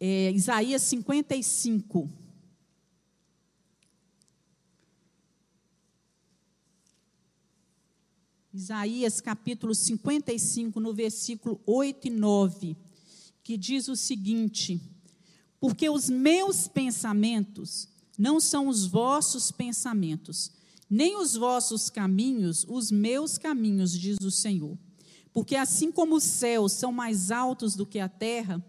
[0.00, 2.08] é, Isaías 55.
[8.52, 12.76] Isaías capítulo 55, no versículo 8 e 9,
[13.42, 14.80] que diz o seguinte:
[15.60, 20.50] Porque os meus pensamentos não são os vossos pensamentos,
[20.90, 24.76] nem os vossos caminhos, os meus caminhos, diz o Senhor.
[25.32, 28.64] Porque assim como os céus são mais altos do que a terra,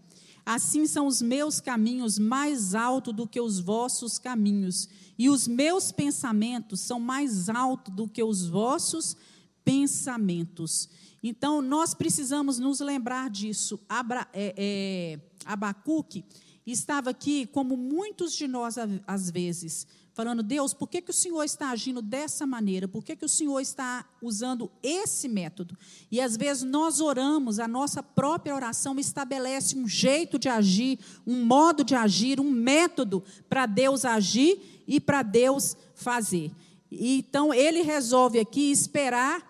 [0.52, 5.92] Assim são os meus caminhos mais altos do que os vossos caminhos, e os meus
[5.92, 9.16] pensamentos são mais altos do que os vossos
[9.64, 10.88] pensamentos.
[11.22, 13.78] Então, nós precisamos nos lembrar disso.
[13.88, 16.24] Abra, é, é, Abacuque
[16.66, 18.74] estava aqui, como muitos de nós,
[19.06, 22.88] às vezes, falando: Deus, por que, que o Senhor está agindo dessa maneira?
[22.88, 25.76] Por que, que o Senhor está usando esse método?
[26.10, 31.44] E às vezes nós oramos, a nossa própria oração estabelece um jeito de agir, um
[31.44, 36.50] modo de agir, um método para Deus agir e para Deus fazer.
[36.90, 39.48] Então ele resolve aqui esperar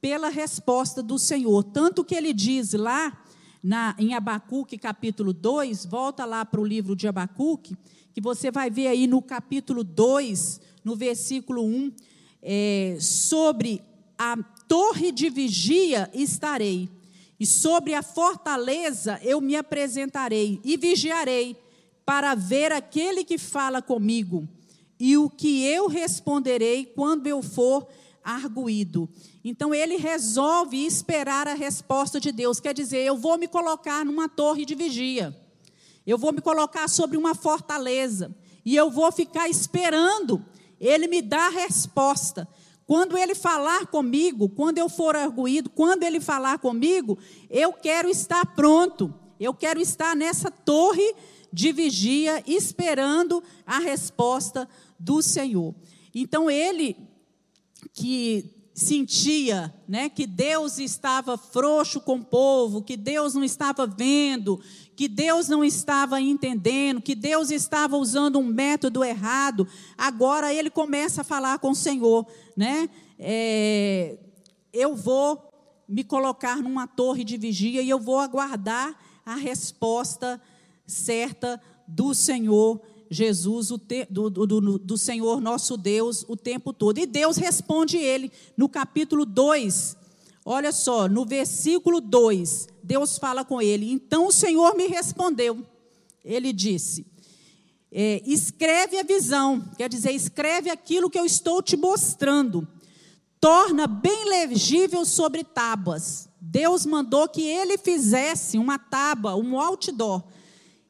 [0.00, 1.62] pela resposta do Senhor.
[1.64, 3.16] Tanto que ele diz lá
[3.62, 7.76] na, em Abacuque capítulo 2, volta lá para o livro de Abacuque
[8.18, 11.92] que você vai ver aí no capítulo 2, no versículo 1,
[12.42, 13.80] é, sobre
[14.18, 16.88] a torre de vigia estarei,
[17.38, 21.56] e sobre a fortaleza eu me apresentarei e vigiarei,
[22.04, 24.48] para ver aquele que fala comigo,
[24.98, 27.86] e o que eu responderei quando eu for
[28.28, 29.08] arguído.
[29.42, 34.28] Então ele resolve esperar a resposta de Deus, quer dizer, eu vou me colocar numa
[34.28, 35.34] torre de vigia.
[36.06, 40.44] Eu vou me colocar sobre uma fortaleza e eu vou ficar esperando
[40.78, 42.46] ele me dar a resposta.
[42.86, 47.18] Quando ele falar comigo, quando eu for arguído, quando ele falar comigo,
[47.50, 49.12] eu quero estar pronto.
[49.40, 51.14] Eu quero estar nessa torre
[51.52, 55.74] de vigia esperando a resposta do Senhor.
[56.14, 57.07] Então ele
[57.92, 64.60] que sentia, né, que Deus estava frouxo com o povo, que Deus não estava vendo,
[64.94, 71.22] que Deus não estava entendendo, que Deus estava usando um método errado, agora ele começa
[71.22, 72.88] a falar com o Senhor, né?
[73.18, 74.16] É,
[74.72, 75.50] eu vou
[75.88, 80.40] me colocar numa torre de vigia e eu vou aguardar a resposta
[80.86, 86.98] certa do Senhor Jesus, te, do, do, do Senhor nosso Deus, o tempo todo.
[86.98, 89.96] E Deus responde ele no capítulo 2,
[90.44, 93.92] olha só, no versículo 2 Deus fala com ele.
[93.92, 95.62] Então o Senhor me respondeu.
[96.24, 97.06] Ele disse:
[97.92, 102.66] é, escreve a visão, quer dizer, escreve aquilo que eu estou te mostrando.
[103.40, 106.28] Torna bem legível sobre tábuas.
[106.40, 110.24] Deus mandou que ele fizesse uma tábua, um outdoor,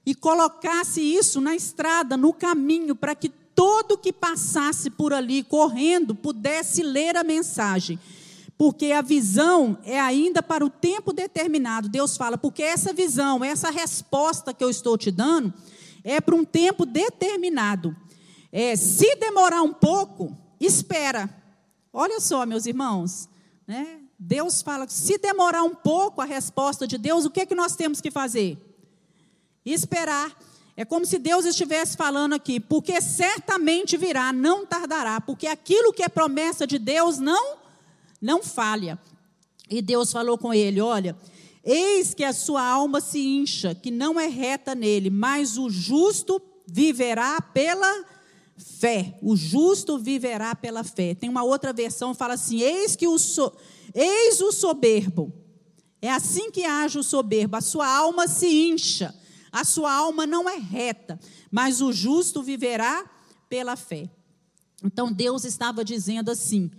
[0.09, 6.15] e colocasse isso na estrada, no caminho, para que todo que passasse por ali correndo
[6.15, 8.01] pudesse ler a mensagem.
[8.57, 11.91] Porque a visão é ainda para o tempo determinado.
[11.91, 15.53] Deus fala, porque essa visão, essa resposta que eu estou te dando,
[16.03, 17.95] é para um tempo determinado.
[18.51, 21.29] É, se demorar um pouco, espera.
[21.93, 23.29] Olha só, meus irmãos,
[23.67, 24.01] né?
[24.19, 27.77] Deus fala, se demorar um pouco a resposta de Deus, o que é que nós
[27.77, 28.68] temos que fazer?
[29.73, 30.37] Esperar.
[30.77, 36.05] É como se Deus estivesse falando aqui, porque certamente virá, não tardará, porque aquilo que
[36.05, 37.59] é promessa de Deus não
[38.21, 38.99] não falha.
[39.69, 41.16] E Deus falou com ele: Olha,
[41.64, 46.41] eis que a sua alma se incha, que não é reta nele, mas o justo
[46.66, 48.05] viverá pela
[48.57, 49.19] fé.
[49.23, 51.14] O justo viverá pela fé.
[51.14, 53.53] Tem uma outra versão fala assim: Eis que o so,
[53.95, 55.33] eis o soberbo.
[56.01, 57.57] É assim que age o soberbo.
[57.57, 59.14] A sua alma se incha.
[59.51, 61.19] A sua alma não é reta,
[61.51, 63.09] mas o justo viverá
[63.49, 64.09] pela fé.
[64.83, 66.71] Então Deus estava dizendo assim: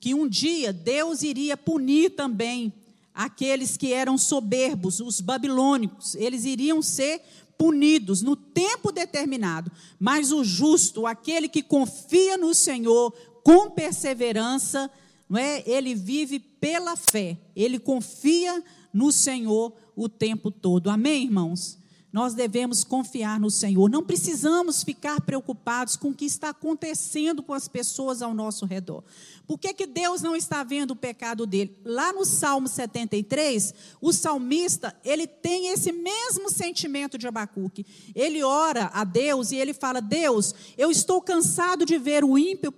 [0.00, 2.72] que um dia Deus iria punir também
[3.14, 7.22] aqueles que eram soberbos, os babilônicos, eles iriam ser
[7.56, 13.12] punidos no tempo determinado, mas o justo, aquele que confia no Senhor
[13.44, 14.90] com perseverança,
[15.28, 15.62] não é?
[15.64, 18.62] Ele vive pela fé, ele confia
[18.92, 20.90] no Senhor o tempo todo.
[20.90, 21.78] Amém, irmãos?
[22.14, 23.90] Nós devemos confiar no Senhor.
[23.90, 29.02] Não precisamos ficar preocupados com o que está acontecendo com as pessoas ao nosso redor.
[29.48, 31.76] Por que, que Deus não está vendo o pecado dele?
[31.84, 37.84] Lá no Salmo 73, o salmista, ele tem esse mesmo sentimento de Abacuque.
[38.14, 42.72] Ele ora a Deus e ele fala: Deus, eu estou cansado de ver o ímpio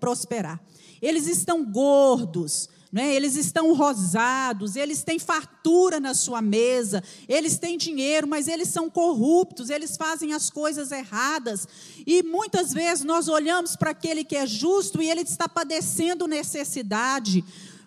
[0.00, 0.58] prosperar.
[1.02, 3.14] Eles estão gordos, né?
[3.14, 8.90] Eles estão rosados, eles têm fartura na sua mesa, eles têm dinheiro, mas eles são
[8.90, 11.68] corruptos, eles fazem as coisas erradas.
[12.04, 17.44] E muitas vezes nós olhamos para aquele que é justo e ele está padecendo necessidade.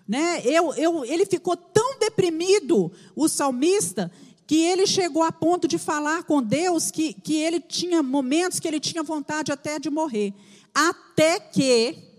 [0.07, 0.41] Né?
[0.45, 4.09] Eu, eu, ele ficou tão deprimido, o salmista,
[4.47, 8.67] que ele chegou a ponto de falar com Deus que, que ele tinha momentos que
[8.67, 10.33] ele tinha vontade até de morrer.
[10.73, 12.12] Até que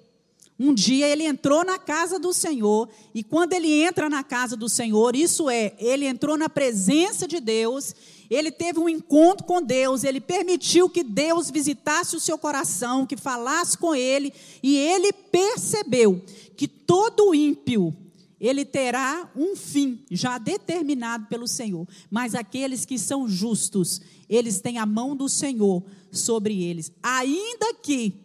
[0.59, 4.68] um dia ele entrou na casa do Senhor, e quando ele entra na casa do
[4.68, 7.94] Senhor, isso é, ele entrou na presença de Deus,
[8.30, 13.16] ele teve um encontro com Deus, ele permitiu que Deus visitasse o seu coração, que
[13.16, 14.32] falasse com ele,
[14.62, 16.22] e ele percebeu
[16.57, 17.94] que todo ímpio,
[18.40, 24.78] ele terá um fim já determinado pelo Senhor, mas aqueles que são justos, eles têm
[24.78, 25.82] a mão do Senhor
[26.12, 28.23] sobre eles, ainda que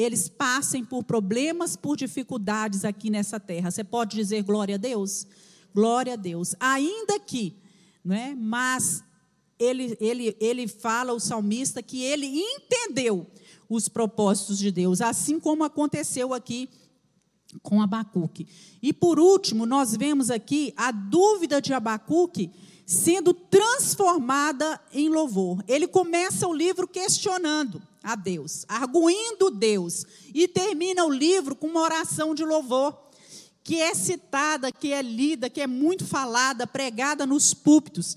[0.00, 3.68] eles passem por problemas, por dificuldades aqui nessa terra.
[3.68, 5.26] Você pode dizer glória a Deus?
[5.74, 6.54] Glória a Deus.
[6.60, 7.56] Ainda que,
[8.04, 8.32] não é?
[8.32, 9.02] Mas
[9.58, 13.26] ele, ele, ele fala, o salmista, que ele entendeu
[13.68, 16.70] os propósitos de Deus, assim como aconteceu aqui
[17.60, 18.46] com Abacuque.
[18.80, 22.52] E por último, nós vemos aqui a dúvida de Abacuque
[22.86, 25.62] sendo transformada em louvor.
[25.66, 27.82] Ele começa o livro questionando
[28.12, 30.04] a Deus, arguindo Deus,
[30.34, 32.96] e termina o livro com uma oração de louvor,
[33.62, 38.16] que é citada, que é lida, que é muito falada, pregada nos púlpitos.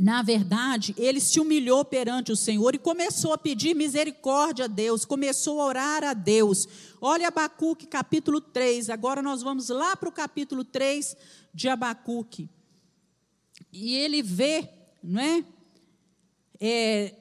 [0.00, 5.04] Na verdade, ele se humilhou perante o Senhor e começou a pedir misericórdia a Deus,
[5.04, 6.66] começou a orar a Deus.
[7.00, 11.14] Olha Abacuque capítulo 3, agora nós vamos lá para o capítulo 3
[11.52, 12.48] de Abacuque
[13.72, 14.68] e ele vê,
[15.02, 15.44] não é?
[16.60, 17.14] é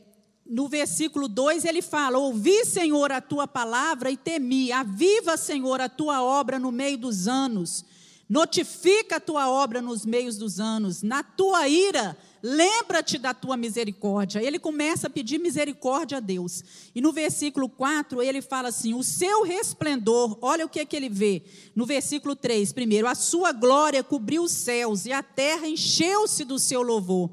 [0.49, 4.71] no versículo 2 ele fala: Ouvi, Senhor, a tua palavra e temi.
[4.71, 7.85] Aviva, Senhor, a tua obra no meio dos anos.
[8.27, 11.01] Notifica a tua obra nos meios dos anos.
[11.01, 14.39] Na tua ira, lembra-te da tua misericórdia.
[14.39, 16.63] Ele começa a pedir misericórdia a Deus.
[16.93, 20.95] E no versículo 4, ele fala assim: O seu resplendor, olha o que é que
[20.95, 21.43] ele vê.
[21.75, 26.57] No versículo 3, primeiro, a sua glória cobriu os céus e a terra encheu-se do
[26.57, 27.29] seu louvor.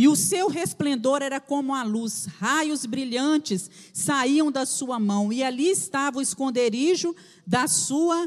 [0.00, 5.42] E o seu resplendor era como a luz, raios brilhantes saíam da sua mão, e
[5.44, 7.14] ali estava o esconderijo
[7.46, 8.26] da sua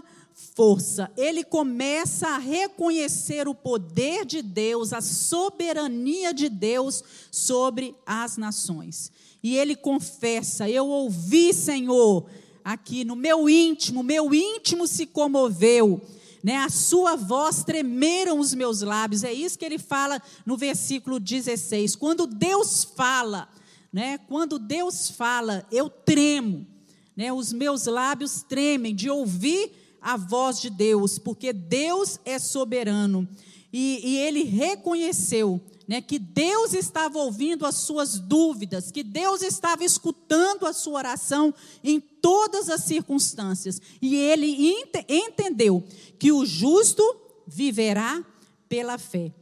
[0.53, 1.11] força.
[1.17, 9.11] Ele começa a reconhecer o poder de Deus, a soberania de Deus sobre as nações.
[9.41, 12.27] E ele confessa: Eu ouvi, Senhor,
[12.63, 15.99] aqui no meu íntimo, meu íntimo se comoveu.
[16.43, 19.23] Né, a sua voz tremeram os meus lábios.
[19.23, 21.95] É isso que ele fala no versículo 16.
[21.95, 23.47] Quando Deus fala,
[23.91, 26.67] né, quando Deus fala, eu tremo.
[27.15, 29.71] Né, os meus lábios tremem de ouvir
[30.01, 33.27] a voz de Deus, porque Deus é soberano.
[33.71, 39.83] e, e ele reconheceu né, que Deus estava ouvindo as suas dúvidas, que Deus estava
[39.83, 41.53] escutando a sua oração
[41.83, 43.81] em todas as circunstâncias.
[44.01, 45.83] E ele ent entendeu
[46.17, 47.03] que o justo
[47.45, 48.23] viverá
[48.69, 49.33] pela fé.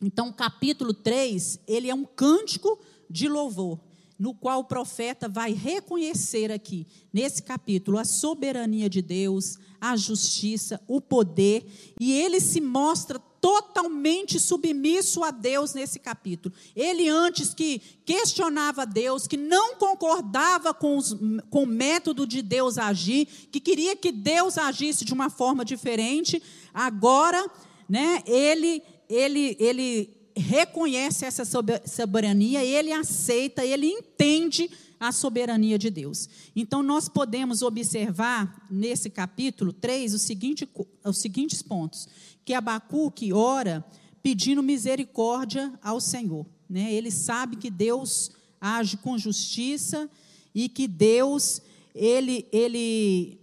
[0.00, 3.78] Então, o capítulo 3, ele é um cântico de louvor,
[4.18, 10.80] no qual o profeta vai reconhecer aqui, nesse capítulo, a soberania de Deus, a justiça,
[10.86, 11.66] o poder,
[12.00, 16.54] e ele se mostra totalmente submisso a Deus nesse capítulo.
[16.76, 21.12] Ele antes que questionava Deus, que não concordava com, os,
[21.50, 26.40] com o método de Deus agir, que queria que Deus agisse de uma forma diferente,
[26.72, 27.44] agora,
[27.88, 34.70] né, ele ele ele reconhece essa soberania, ele aceita, ele entende
[35.02, 36.28] a soberania de Deus.
[36.54, 40.68] Então, nós podemos observar nesse capítulo 3 o seguinte,
[41.04, 42.06] os seguintes pontos:
[42.44, 43.84] que Abacuque ora
[44.22, 46.46] pedindo misericórdia ao Senhor.
[46.68, 46.92] Né?
[46.92, 48.30] Ele sabe que Deus
[48.60, 50.08] age com justiça
[50.54, 51.60] e que Deus
[51.94, 53.38] ele, ele,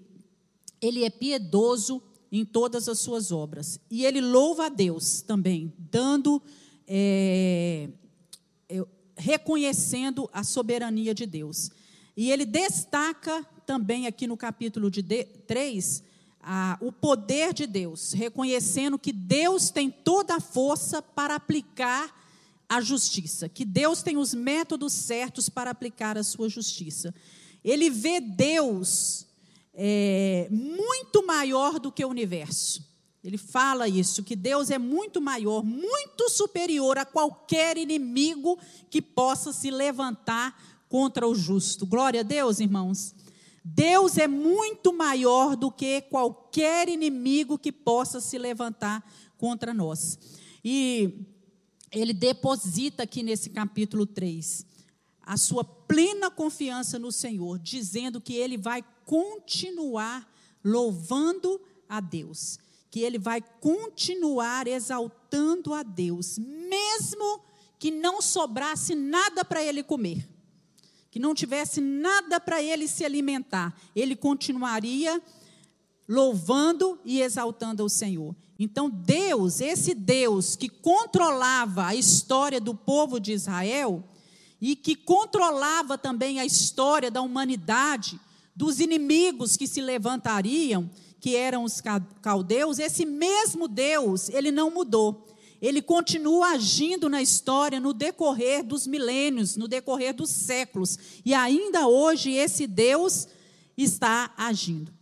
[0.81, 3.79] ele é piedoso em todas as suas obras.
[3.89, 6.41] E ele louva a Deus também, dando
[6.87, 7.89] é,
[9.19, 11.69] reconhecendo a soberania de Deus.
[12.15, 16.03] E ele destaca também aqui no capítulo de 3
[16.51, 22.11] a, o poder de Deus, reconhecendo que Deus tem toda a força para aplicar
[22.67, 27.13] a justiça, que Deus tem os métodos certos para aplicar a sua justiça.
[27.63, 29.27] Ele vê Deus
[29.75, 32.83] é, muito maior do que o universo.
[33.23, 38.57] Ele fala isso, que Deus é muito maior, muito superior a qualquer inimigo
[38.89, 41.85] que possa se levantar contra o justo.
[41.85, 43.13] Glória a Deus, irmãos.
[43.75, 49.03] Deus é muito maior do que qualquer inimigo que possa se levantar
[49.37, 50.17] contra nós.
[50.63, 51.25] E
[51.91, 54.65] ele deposita aqui nesse capítulo 3
[55.21, 60.27] a sua plena confiança no Senhor, dizendo que ele vai continuar
[60.63, 62.57] louvando a Deus
[62.89, 67.41] que ele vai continuar exaltando a Deus, mesmo
[67.77, 70.27] que não sobrasse nada para ele comer,
[71.11, 75.21] que não tivesse nada para ele se alimentar, ele continuaria
[76.07, 78.35] louvando e exaltando ao Senhor.
[78.57, 84.03] Então, Deus, esse Deus que controlava a história do povo de Israel
[84.59, 88.19] e que controlava também a história da humanidade,
[88.53, 90.89] dos inimigos que se levantariam,
[91.19, 91.81] que eram os
[92.21, 95.25] caldeus, esse mesmo Deus, ele não mudou.
[95.61, 100.97] Ele continua agindo na história no decorrer dos milênios, no decorrer dos séculos.
[101.25, 103.27] E ainda hoje esse Deus
[103.77, 104.93] está agindo.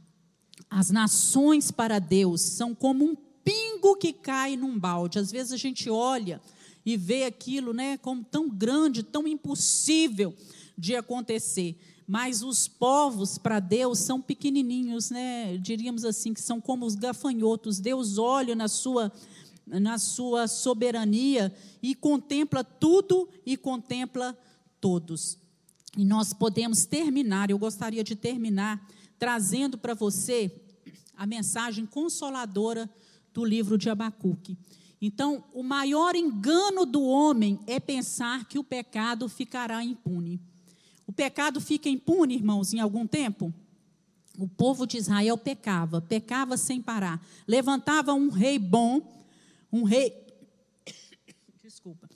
[0.69, 5.19] As nações para Deus são como um pingo que cai num balde.
[5.19, 6.41] Às vezes a gente olha
[6.85, 10.33] e vê aquilo, né, como tão grande, tão impossível
[10.77, 11.77] de acontecer
[12.09, 15.57] mas os povos para Deus são pequenininhos, né?
[15.57, 17.81] Diríamos assim que são como os gafanhotos.
[17.81, 19.11] Deus olha na sua
[19.67, 24.37] na sua soberania e contempla tudo e contempla
[24.79, 25.37] todos.
[25.97, 28.87] E nós podemos terminar, eu gostaria de terminar
[29.19, 30.51] trazendo para você
[31.15, 32.89] a mensagem consoladora
[33.33, 34.57] do livro de Abacuque.
[35.01, 40.39] Então, o maior engano do homem é pensar que o pecado ficará impune.
[41.05, 43.53] O pecado fica impune, irmãos, em algum tempo?
[44.37, 47.23] O povo de Israel pecava, pecava sem parar.
[47.47, 49.01] Levantava um rei bom,
[49.71, 50.25] um rei.
[51.63, 52.09] Desculpa.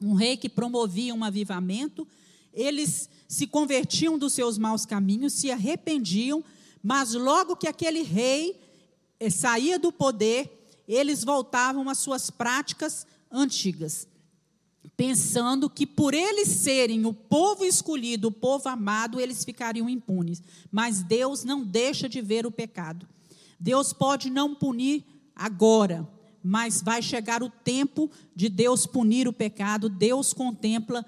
[0.00, 2.06] Um rei que promovia um avivamento.
[2.52, 6.44] Eles se convertiam dos seus maus caminhos, se arrependiam,
[6.82, 8.60] mas logo que aquele rei
[9.18, 14.06] eh, saía do poder, eles voltavam às suas práticas antigas
[14.96, 20.42] pensando que por eles serem o povo escolhido, o povo amado, eles ficariam impunes.
[20.70, 23.06] Mas Deus não deixa de ver o pecado.
[23.58, 25.04] Deus pode não punir
[25.34, 26.08] agora,
[26.44, 29.88] mas vai chegar o tempo de Deus punir o pecado.
[29.88, 31.04] Deus contempla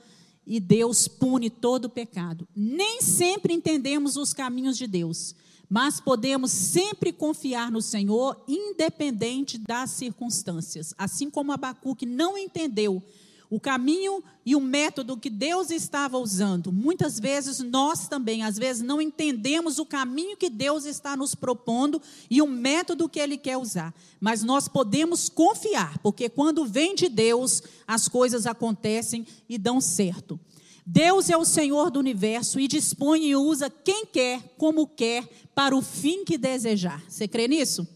[0.46, 2.48] e Deus pune todo o pecado.
[2.56, 5.34] Nem sempre entendemos os caminhos de Deus,
[5.68, 10.94] mas podemos sempre confiar no Senhor, independente das circunstâncias.
[10.96, 13.02] Assim como Abacuque não entendeu
[13.48, 16.72] o caminho e o método que Deus estava usando.
[16.72, 22.00] Muitas vezes nós também, às vezes, não entendemos o caminho que Deus está nos propondo
[22.30, 23.94] e o método que Ele quer usar.
[24.20, 30.38] Mas nós podemos confiar, porque quando vem de Deus, as coisas acontecem e dão certo.
[30.84, 35.76] Deus é o Senhor do universo e dispõe e usa quem quer, como quer, para
[35.76, 37.02] o fim que desejar.
[37.08, 37.86] Você crê nisso?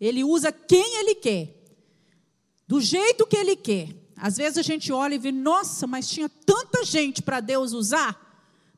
[0.00, 1.54] Ele usa quem Ele quer
[2.66, 3.99] do jeito que Ele quer.
[4.20, 8.28] Às vezes a gente olha e vê, nossa, mas tinha tanta gente para Deus usar,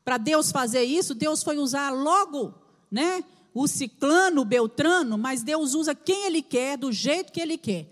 [0.03, 2.53] para Deus fazer isso, Deus foi usar logo,
[2.89, 3.23] né?
[3.53, 7.89] O ciclano, o beltrano, mas Deus usa quem Ele quer, do jeito que Ele quer.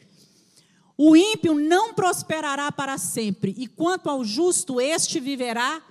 [0.97, 5.81] O ímpio não prosperará para sempre, e quanto ao justo, este viverá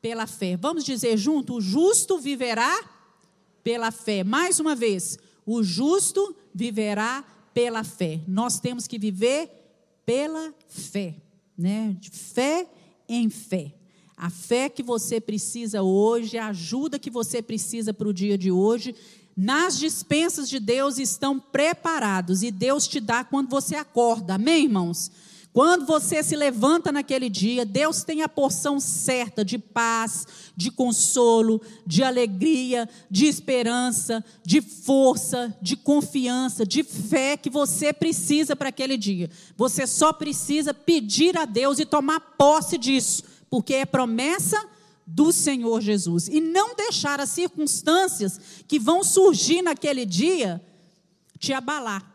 [0.00, 0.56] pela fé.
[0.56, 2.84] Vamos dizer junto: o justo viverá
[3.62, 4.22] pela fé.
[4.24, 8.20] Mais uma vez, o justo viverá pela fé.
[8.26, 9.57] Nós temos que viver
[10.08, 11.16] pela fé,
[11.56, 11.94] né?
[12.00, 12.66] De fé
[13.06, 13.74] em fé.
[14.16, 18.50] A fé que você precisa hoje, a ajuda que você precisa para o dia de
[18.50, 18.94] hoje,
[19.36, 24.36] nas dispensas de Deus estão preparados e Deus te dá quando você acorda.
[24.36, 25.10] Amém, irmãos?
[25.58, 30.24] Quando você se levanta naquele dia, Deus tem a porção certa de paz,
[30.56, 38.54] de consolo, de alegria, de esperança, de força, de confiança, de fé que você precisa
[38.54, 39.28] para aquele dia.
[39.56, 44.64] Você só precisa pedir a Deus e tomar posse disso, porque é promessa
[45.04, 46.28] do Senhor Jesus.
[46.28, 48.38] E não deixar as circunstâncias
[48.68, 50.64] que vão surgir naquele dia
[51.36, 52.14] te abalar,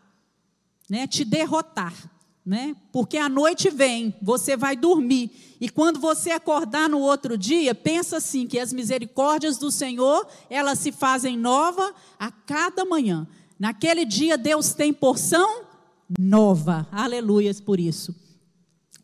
[0.88, 1.06] né?
[1.06, 2.13] te derrotar
[2.44, 2.76] né?
[2.92, 8.18] Porque a noite vem, você vai dormir, e quando você acordar no outro dia, pensa
[8.18, 13.26] assim que as misericórdias do Senhor, elas se fazem nova a cada manhã.
[13.58, 15.62] Naquele dia Deus tem porção
[16.18, 16.86] nova.
[16.92, 18.14] Aleluias por isso.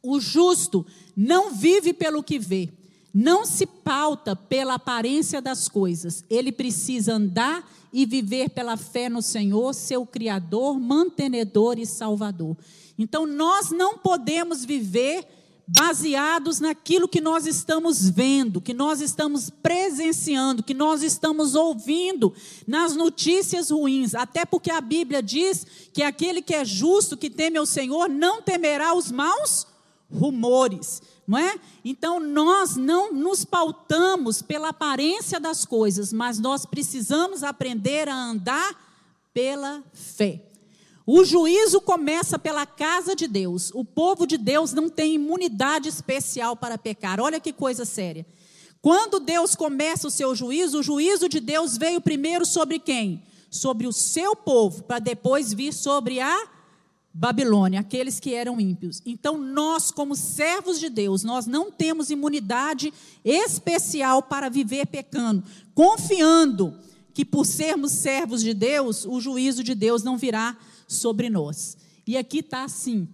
[0.03, 0.85] O justo
[1.17, 2.69] não vive pelo que vê,
[3.13, 6.25] não se pauta pela aparência das coisas.
[6.29, 12.57] Ele precisa andar e viver pela fé no Senhor, seu criador, mantenedor e salvador.
[13.03, 15.27] Então nós não podemos viver
[15.67, 22.35] baseados naquilo que nós estamos vendo, que nós estamos presenciando, que nós estamos ouvindo
[22.67, 27.57] nas notícias ruins, até porque a Bíblia diz que aquele que é justo, que teme
[27.57, 29.67] ao Senhor, não temerá os maus
[30.13, 31.59] rumores, não é?
[31.83, 38.77] Então nós não nos pautamos pela aparência das coisas, mas nós precisamos aprender a andar
[39.33, 40.50] pela fé.
[41.13, 43.73] O juízo começa pela casa de Deus.
[43.75, 47.19] O povo de Deus não tem imunidade especial para pecar.
[47.19, 48.25] Olha que coisa séria.
[48.81, 53.25] Quando Deus começa o seu juízo, o juízo de Deus veio primeiro sobre quem?
[53.51, 56.49] Sobre o seu povo, para depois vir sobre a
[57.13, 59.03] Babilônia, aqueles que eram ímpios.
[59.05, 62.95] Então, nós, como servos de Deus, nós não temos imunidade
[63.25, 65.43] especial para viver pecando,
[65.75, 66.73] confiando
[67.13, 70.57] que por sermos servos de Deus, o juízo de Deus não virá
[70.91, 71.77] sobre nós.
[72.07, 73.09] E aqui está assim: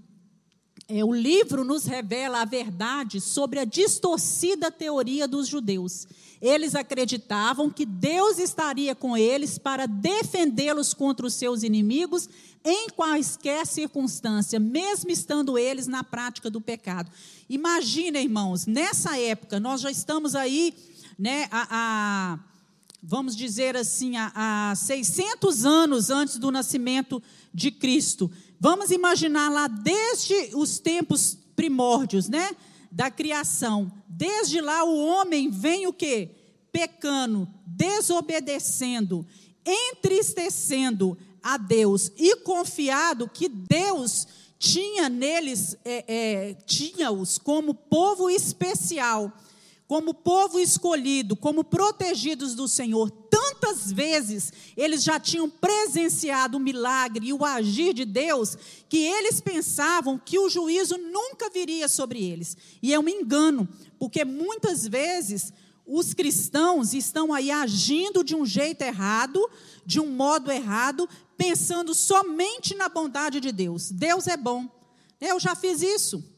[0.89, 6.07] é, o livro nos revela a verdade sobre a distorcida teoria dos judeus.
[6.41, 12.29] Eles acreditavam que Deus estaria com eles para defendê-los contra os seus inimigos
[12.65, 17.11] em quaisquer circunstância, mesmo estando eles na prática do pecado.
[17.49, 20.75] Imagina, irmãos, nessa época, nós já estamos aí,
[21.19, 22.39] né, a, a
[23.03, 27.23] vamos dizer assim, há 600 anos antes do nascimento
[27.53, 28.31] de Cristo.
[28.59, 32.51] Vamos imaginar lá desde os tempos primórdios, né?
[32.91, 33.93] Da criação.
[34.09, 36.31] Desde lá o homem vem o quê?
[36.73, 39.27] Pecando, desobedecendo,
[39.65, 44.27] entristecendo a Deus e confiado que Deus
[44.59, 49.33] tinha neles, é, é, tinha-os como povo especial
[49.87, 57.29] como povo escolhido, como protegidos do Senhor, tantas vezes eles já tinham presenciado o milagre
[57.29, 58.57] e o agir de Deus,
[58.89, 62.57] que eles pensavam que o juízo nunca viria sobre eles.
[62.83, 63.69] E é um engano,
[63.99, 65.53] porque muitas vezes
[65.87, 69.49] os cristãos estão aí agindo de um jeito errado,
[69.85, 73.93] de um modo errado, pensando somente na bondade de Deus.
[73.93, 74.69] Deus é bom.
[75.21, 76.36] Eu já fiz isso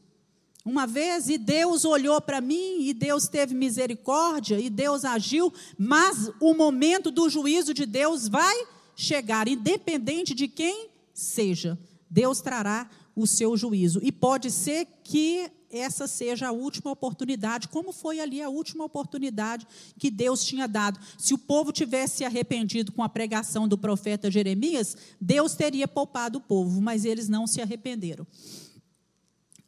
[0.69, 6.31] uma vez e Deus olhou para mim e Deus teve misericórdia e Deus agiu, mas
[6.39, 11.77] o momento do juízo de Deus vai chegar, independente de quem seja.
[12.09, 17.91] Deus trará o seu juízo e pode ser que essa seja a última oportunidade, como
[17.91, 19.67] foi ali a última oportunidade
[19.97, 20.99] que Deus tinha dado.
[21.17, 26.41] Se o povo tivesse arrependido com a pregação do profeta Jeremias, Deus teria poupado o
[26.41, 28.25] povo, mas eles não se arrependeram.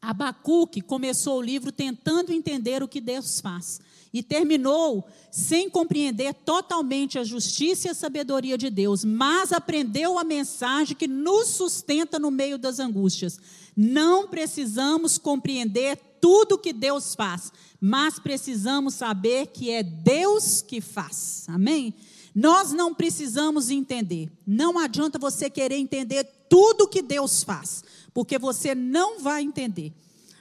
[0.02, 3.80] Abacuque começou o livro tentando entender o que Deus faz
[4.12, 10.24] e terminou sem compreender totalmente a justiça e a sabedoria de Deus, mas aprendeu a
[10.24, 13.38] mensagem que nos sustenta no meio das angústias.
[13.76, 21.44] Não precisamos compreender tudo que Deus faz, mas precisamos saber que é Deus que faz.
[21.48, 21.94] Amém?
[22.34, 24.30] Nós não precisamos entender.
[24.46, 27.82] Não adianta você querer entender tudo que Deus faz,
[28.12, 29.92] porque você não vai entender.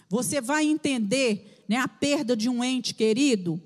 [0.09, 3.61] Você vai entender né, a perda de um ente querido,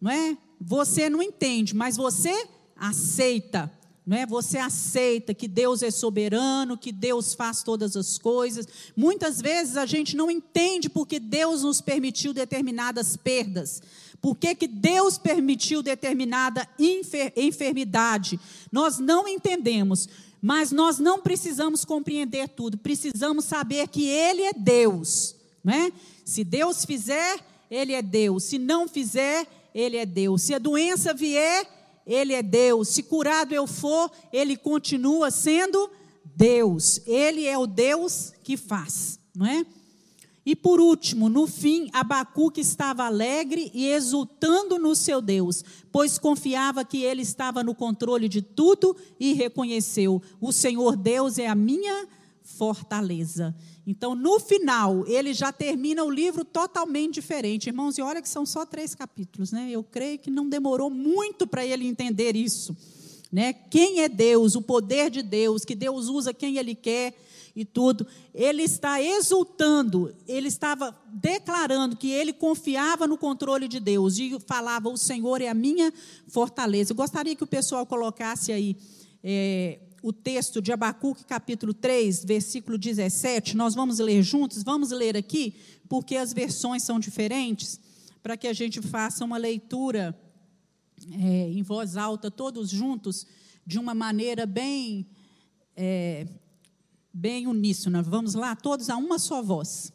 [0.00, 0.36] não é?
[0.60, 2.46] Você não entende, mas você
[2.76, 3.72] aceita.
[4.06, 4.24] Não é?
[4.24, 8.66] Você aceita que Deus é soberano, que Deus faz todas as coisas.
[8.96, 13.82] Muitas vezes a gente não entende porque Deus nos permitiu determinadas perdas.
[14.20, 18.40] Por que, que Deus permitiu determinada enfer enfermidade?
[18.72, 20.08] Nós não entendemos,
[20.40, 22.78] mas nós não precisamos compreender tudo.
[22.78, 25.34] Precisamos saber que Ele é Deus.
[25.62, 25.92] Não é?
[26.24, 27.38] Se Deus fizer,
[27.70, 28.44] Ele é Deus.
[28.44, 30.42] Se não fizer, Ele é Deus.
[30.42, 31.66] Se a doença vier,
[32.08, 32.88] ele é Deus.
[32.88, 35.90] Se curado eu for, Ele continua sendo
[36.24, 37.02] Deus.
[37.06, 39.66] Ele é o Deus que faz, não é?
[40.48, 46.86] E por último, no fim, Abacuque estava alegre e exultando no seu Deus, pois confiava
[46.86, 52.08] que ele estava no controle de tudo e reconheceu: o Senhor Deus é a minha
[52.42, 53.54] fortaleza.
[53.86, 57.66] Então, no final, ele já termina o livro totalmente diferente.
[57.66, 59.68] Irmãos, e olha que são só três capítulos, né?
[59.70, 62.74] Eu creio que não demorou muito para ele entender isso.
[63.30, 63.52] Né?
[63.52, 67.12] Quem é Deus, o poder de Deus, que Deus usa quem Ele quer
[67.58, 68.06] e tudo.
[68.32, 74.88] Ele está exultando, ele estava declarando que ele confiava no controle de Deus e falava:
[74.88, 75.92] O Senhor é a minha
[76.28, 76.92] fortaleza.
[76.92, 78.76] Eu gostaria que o pessoal colocasse aí.
[79.22, 83.56] É, o texto de Abacuque, capítulo 3, versículo 17.
[83.56, 85.56] Nós vamos ler juntos, vamos ler aqui,
[85.88, 87.80] porque as versões são diferentes,
[88.22, 90.16] para que a gente faça uma leitura
[91.10, 93.26] é, em voz alta, todos juntos,
[93.66, 95.04] de uma maneira bem,
[95.76, 96.28] é,
[97.18, 98.00] bem uníssona.
[98.00, 99.92] Vamos lá, todos a uma só voz.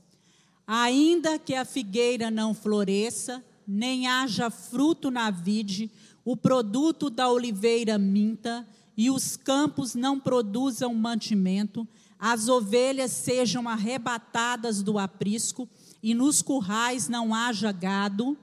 [0.68, 5.90] Ainda que a figueira não floresça, nem haja fruto na vide,
[6.26, 11.88] o produto da oliveira minta, e os campos não produzam mantimento,
[12.20, 15.68] as ovelhas sejam arrebatadas do aprisco,
[16.02, 18.38] e nos currais não haja gado.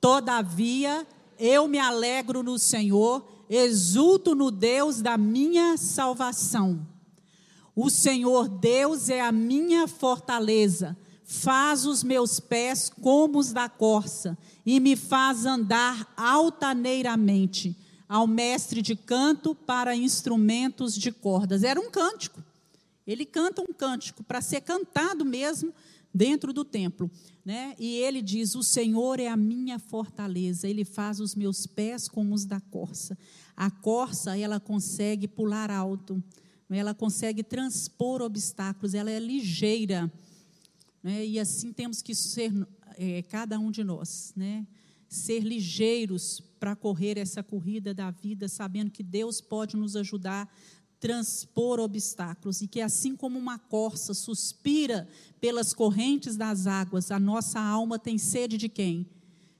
[0.00, 1.06] Todavia,
[1.38, 6.86] eu me alegro no Senhor, exulto no Deus da minha salvação.
[7.74, 14.36] O Senhor Deus é a minha fortaleza, faz os meus pés como os da corça,
[14.66, 17.76] e me faz andar altaneiramente
[18.08, 21.62] ao mestre de canto para instrumentos de cordas.
[21.62, 22.42] Era um cântico.
[23.06, 25.72] Ele canta um cântico para ser cantado mesmo
[26.12, 27.08] dentro do templo.
[27.44, 27.74] Né?
[27.78, 32.34] E ele diz: O Senhor é a minha fortaleza, ele faz os meus pés como
[32.34, 33.16] os da corça.
[33.56, 36.22] A corça, ela consegue pular alto?
[36.78, 40.10] Ela consegue transpor obstáculos, ela é ligeira.
[41.02, 41.26] Né?
[41.26, 42.52] E assim temos que ser,
[42.96, 44.66] é, cada um de nós, né?
[45.08, 50.48] ser ligeiros para correr essa corrida da vida, sabendo que Deus pode nos ajudar a
[51.00, 55.08] transpor obstáculos e que assim como uma corça suspira
[55.40, 59.04] pelas correntes das águas, a nossa alma tem sede de quem?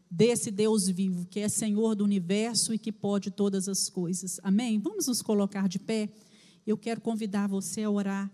[0.08, 4.38] Desse Deus vivo, que é Senhor do universo e que pode todas as coisas.
[4.42, 4.78] Amém?
[4.78, 6.10] Vamos nos colocar de pé.
[6.66, 8.30] Eu quero convidar você a orar.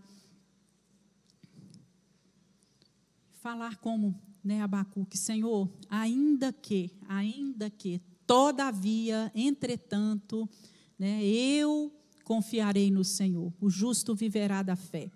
[3.40, 10.48] Falar como né, Abacuque, Senhor, ainda que, ainda que, todavia, entretanto,
[10.96, 15.10] né, eu confiarei no Senhor, o justo viverá da fé.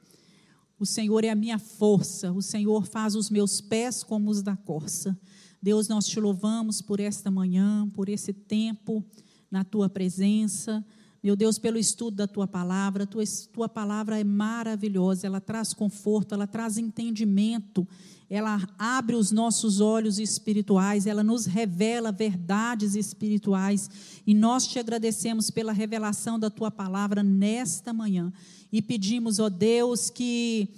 [0.78, 4.56] O Senhor é a minha força, o Senhor faz os meus pés como os da
[4.56, 5.18] corça.
[5.62, 9.04] Deus, nós te louvamos por esta manhã, por esse tempo
[9.50, 10.84] na tua presença.
[11.22, 16.34] Meu Deus, pelo estudo da tua palavra, tua, tua palavra é maravilhosa, ela traz conforto,
[16.34, 17.86] ela traz entendimento,
[18.28, 23.90] ela abre os nossos olhos espirituais, ela nos revela verdades espirituais.
[24.26, 28.32] E nós te agradecemos pela revelação da tua palavra nesta manhã.
[28.72, 30.68] E pedimos, ó Deus, que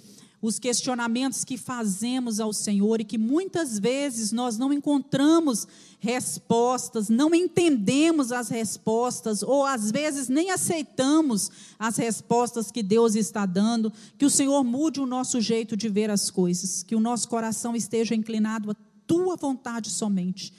[0.43, 5.65] os questionamentos que fazemos ao Senhor e que muitas vezes nós não encontramos
[6.01, 13.45] respostas, não entendemos as respostas, ou às vezes nem aceitamos as respostas que Deus está
[13.45, 17.29] dando, que o Senhor mude o nosso jeito de ver as coisas, que o nosso
[17.29, 18.75] coração esteja inclinado à
[19.07, 20.53] tua vontade somente.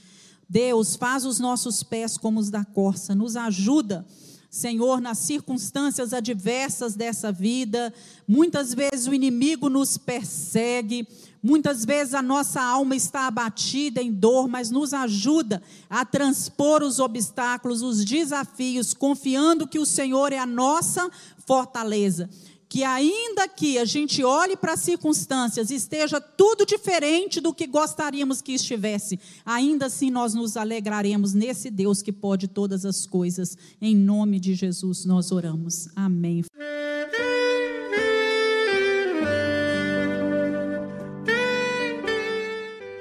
[0.49, 4.07] Deus, faz os nossos pés como os da corça, nos ajuda
[4.55, 7.93] Senhor, nas circunstâncias adversas dessa vida,
[8.27, 11.09] muitas vezes o inimigo nos persegue,
[11.43, 17.01] muitas vezes a nossa alma está abatida em dor, mas nos ajuda a transpor os
[17.01, 21.11] obstáculos, os desafios, confiando que o Senhor é a nossa
[21.45, 22.31] fortaleza
[22.75, 27.69] que ainda que a gente olhe para as circunstâncias e esteja tudo diferente do que
[27.69, 33.57] gostaríamos que estivesse, ainda assim nós nos alegraremos nesse Deus que pode todas as coisas.
[33.81, 35.89] Em nome de Jesus nós oramos.
[35.95, 36.43] Amém.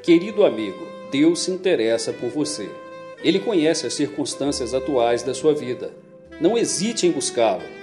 [0.03, 2.69] Querido amigo, Deus se interessa por você.
[3.23, 5.91] Ele conhece as circunstâncias atuais da sua vida.
[6.39, 7.82] Não hesite em buscá-lo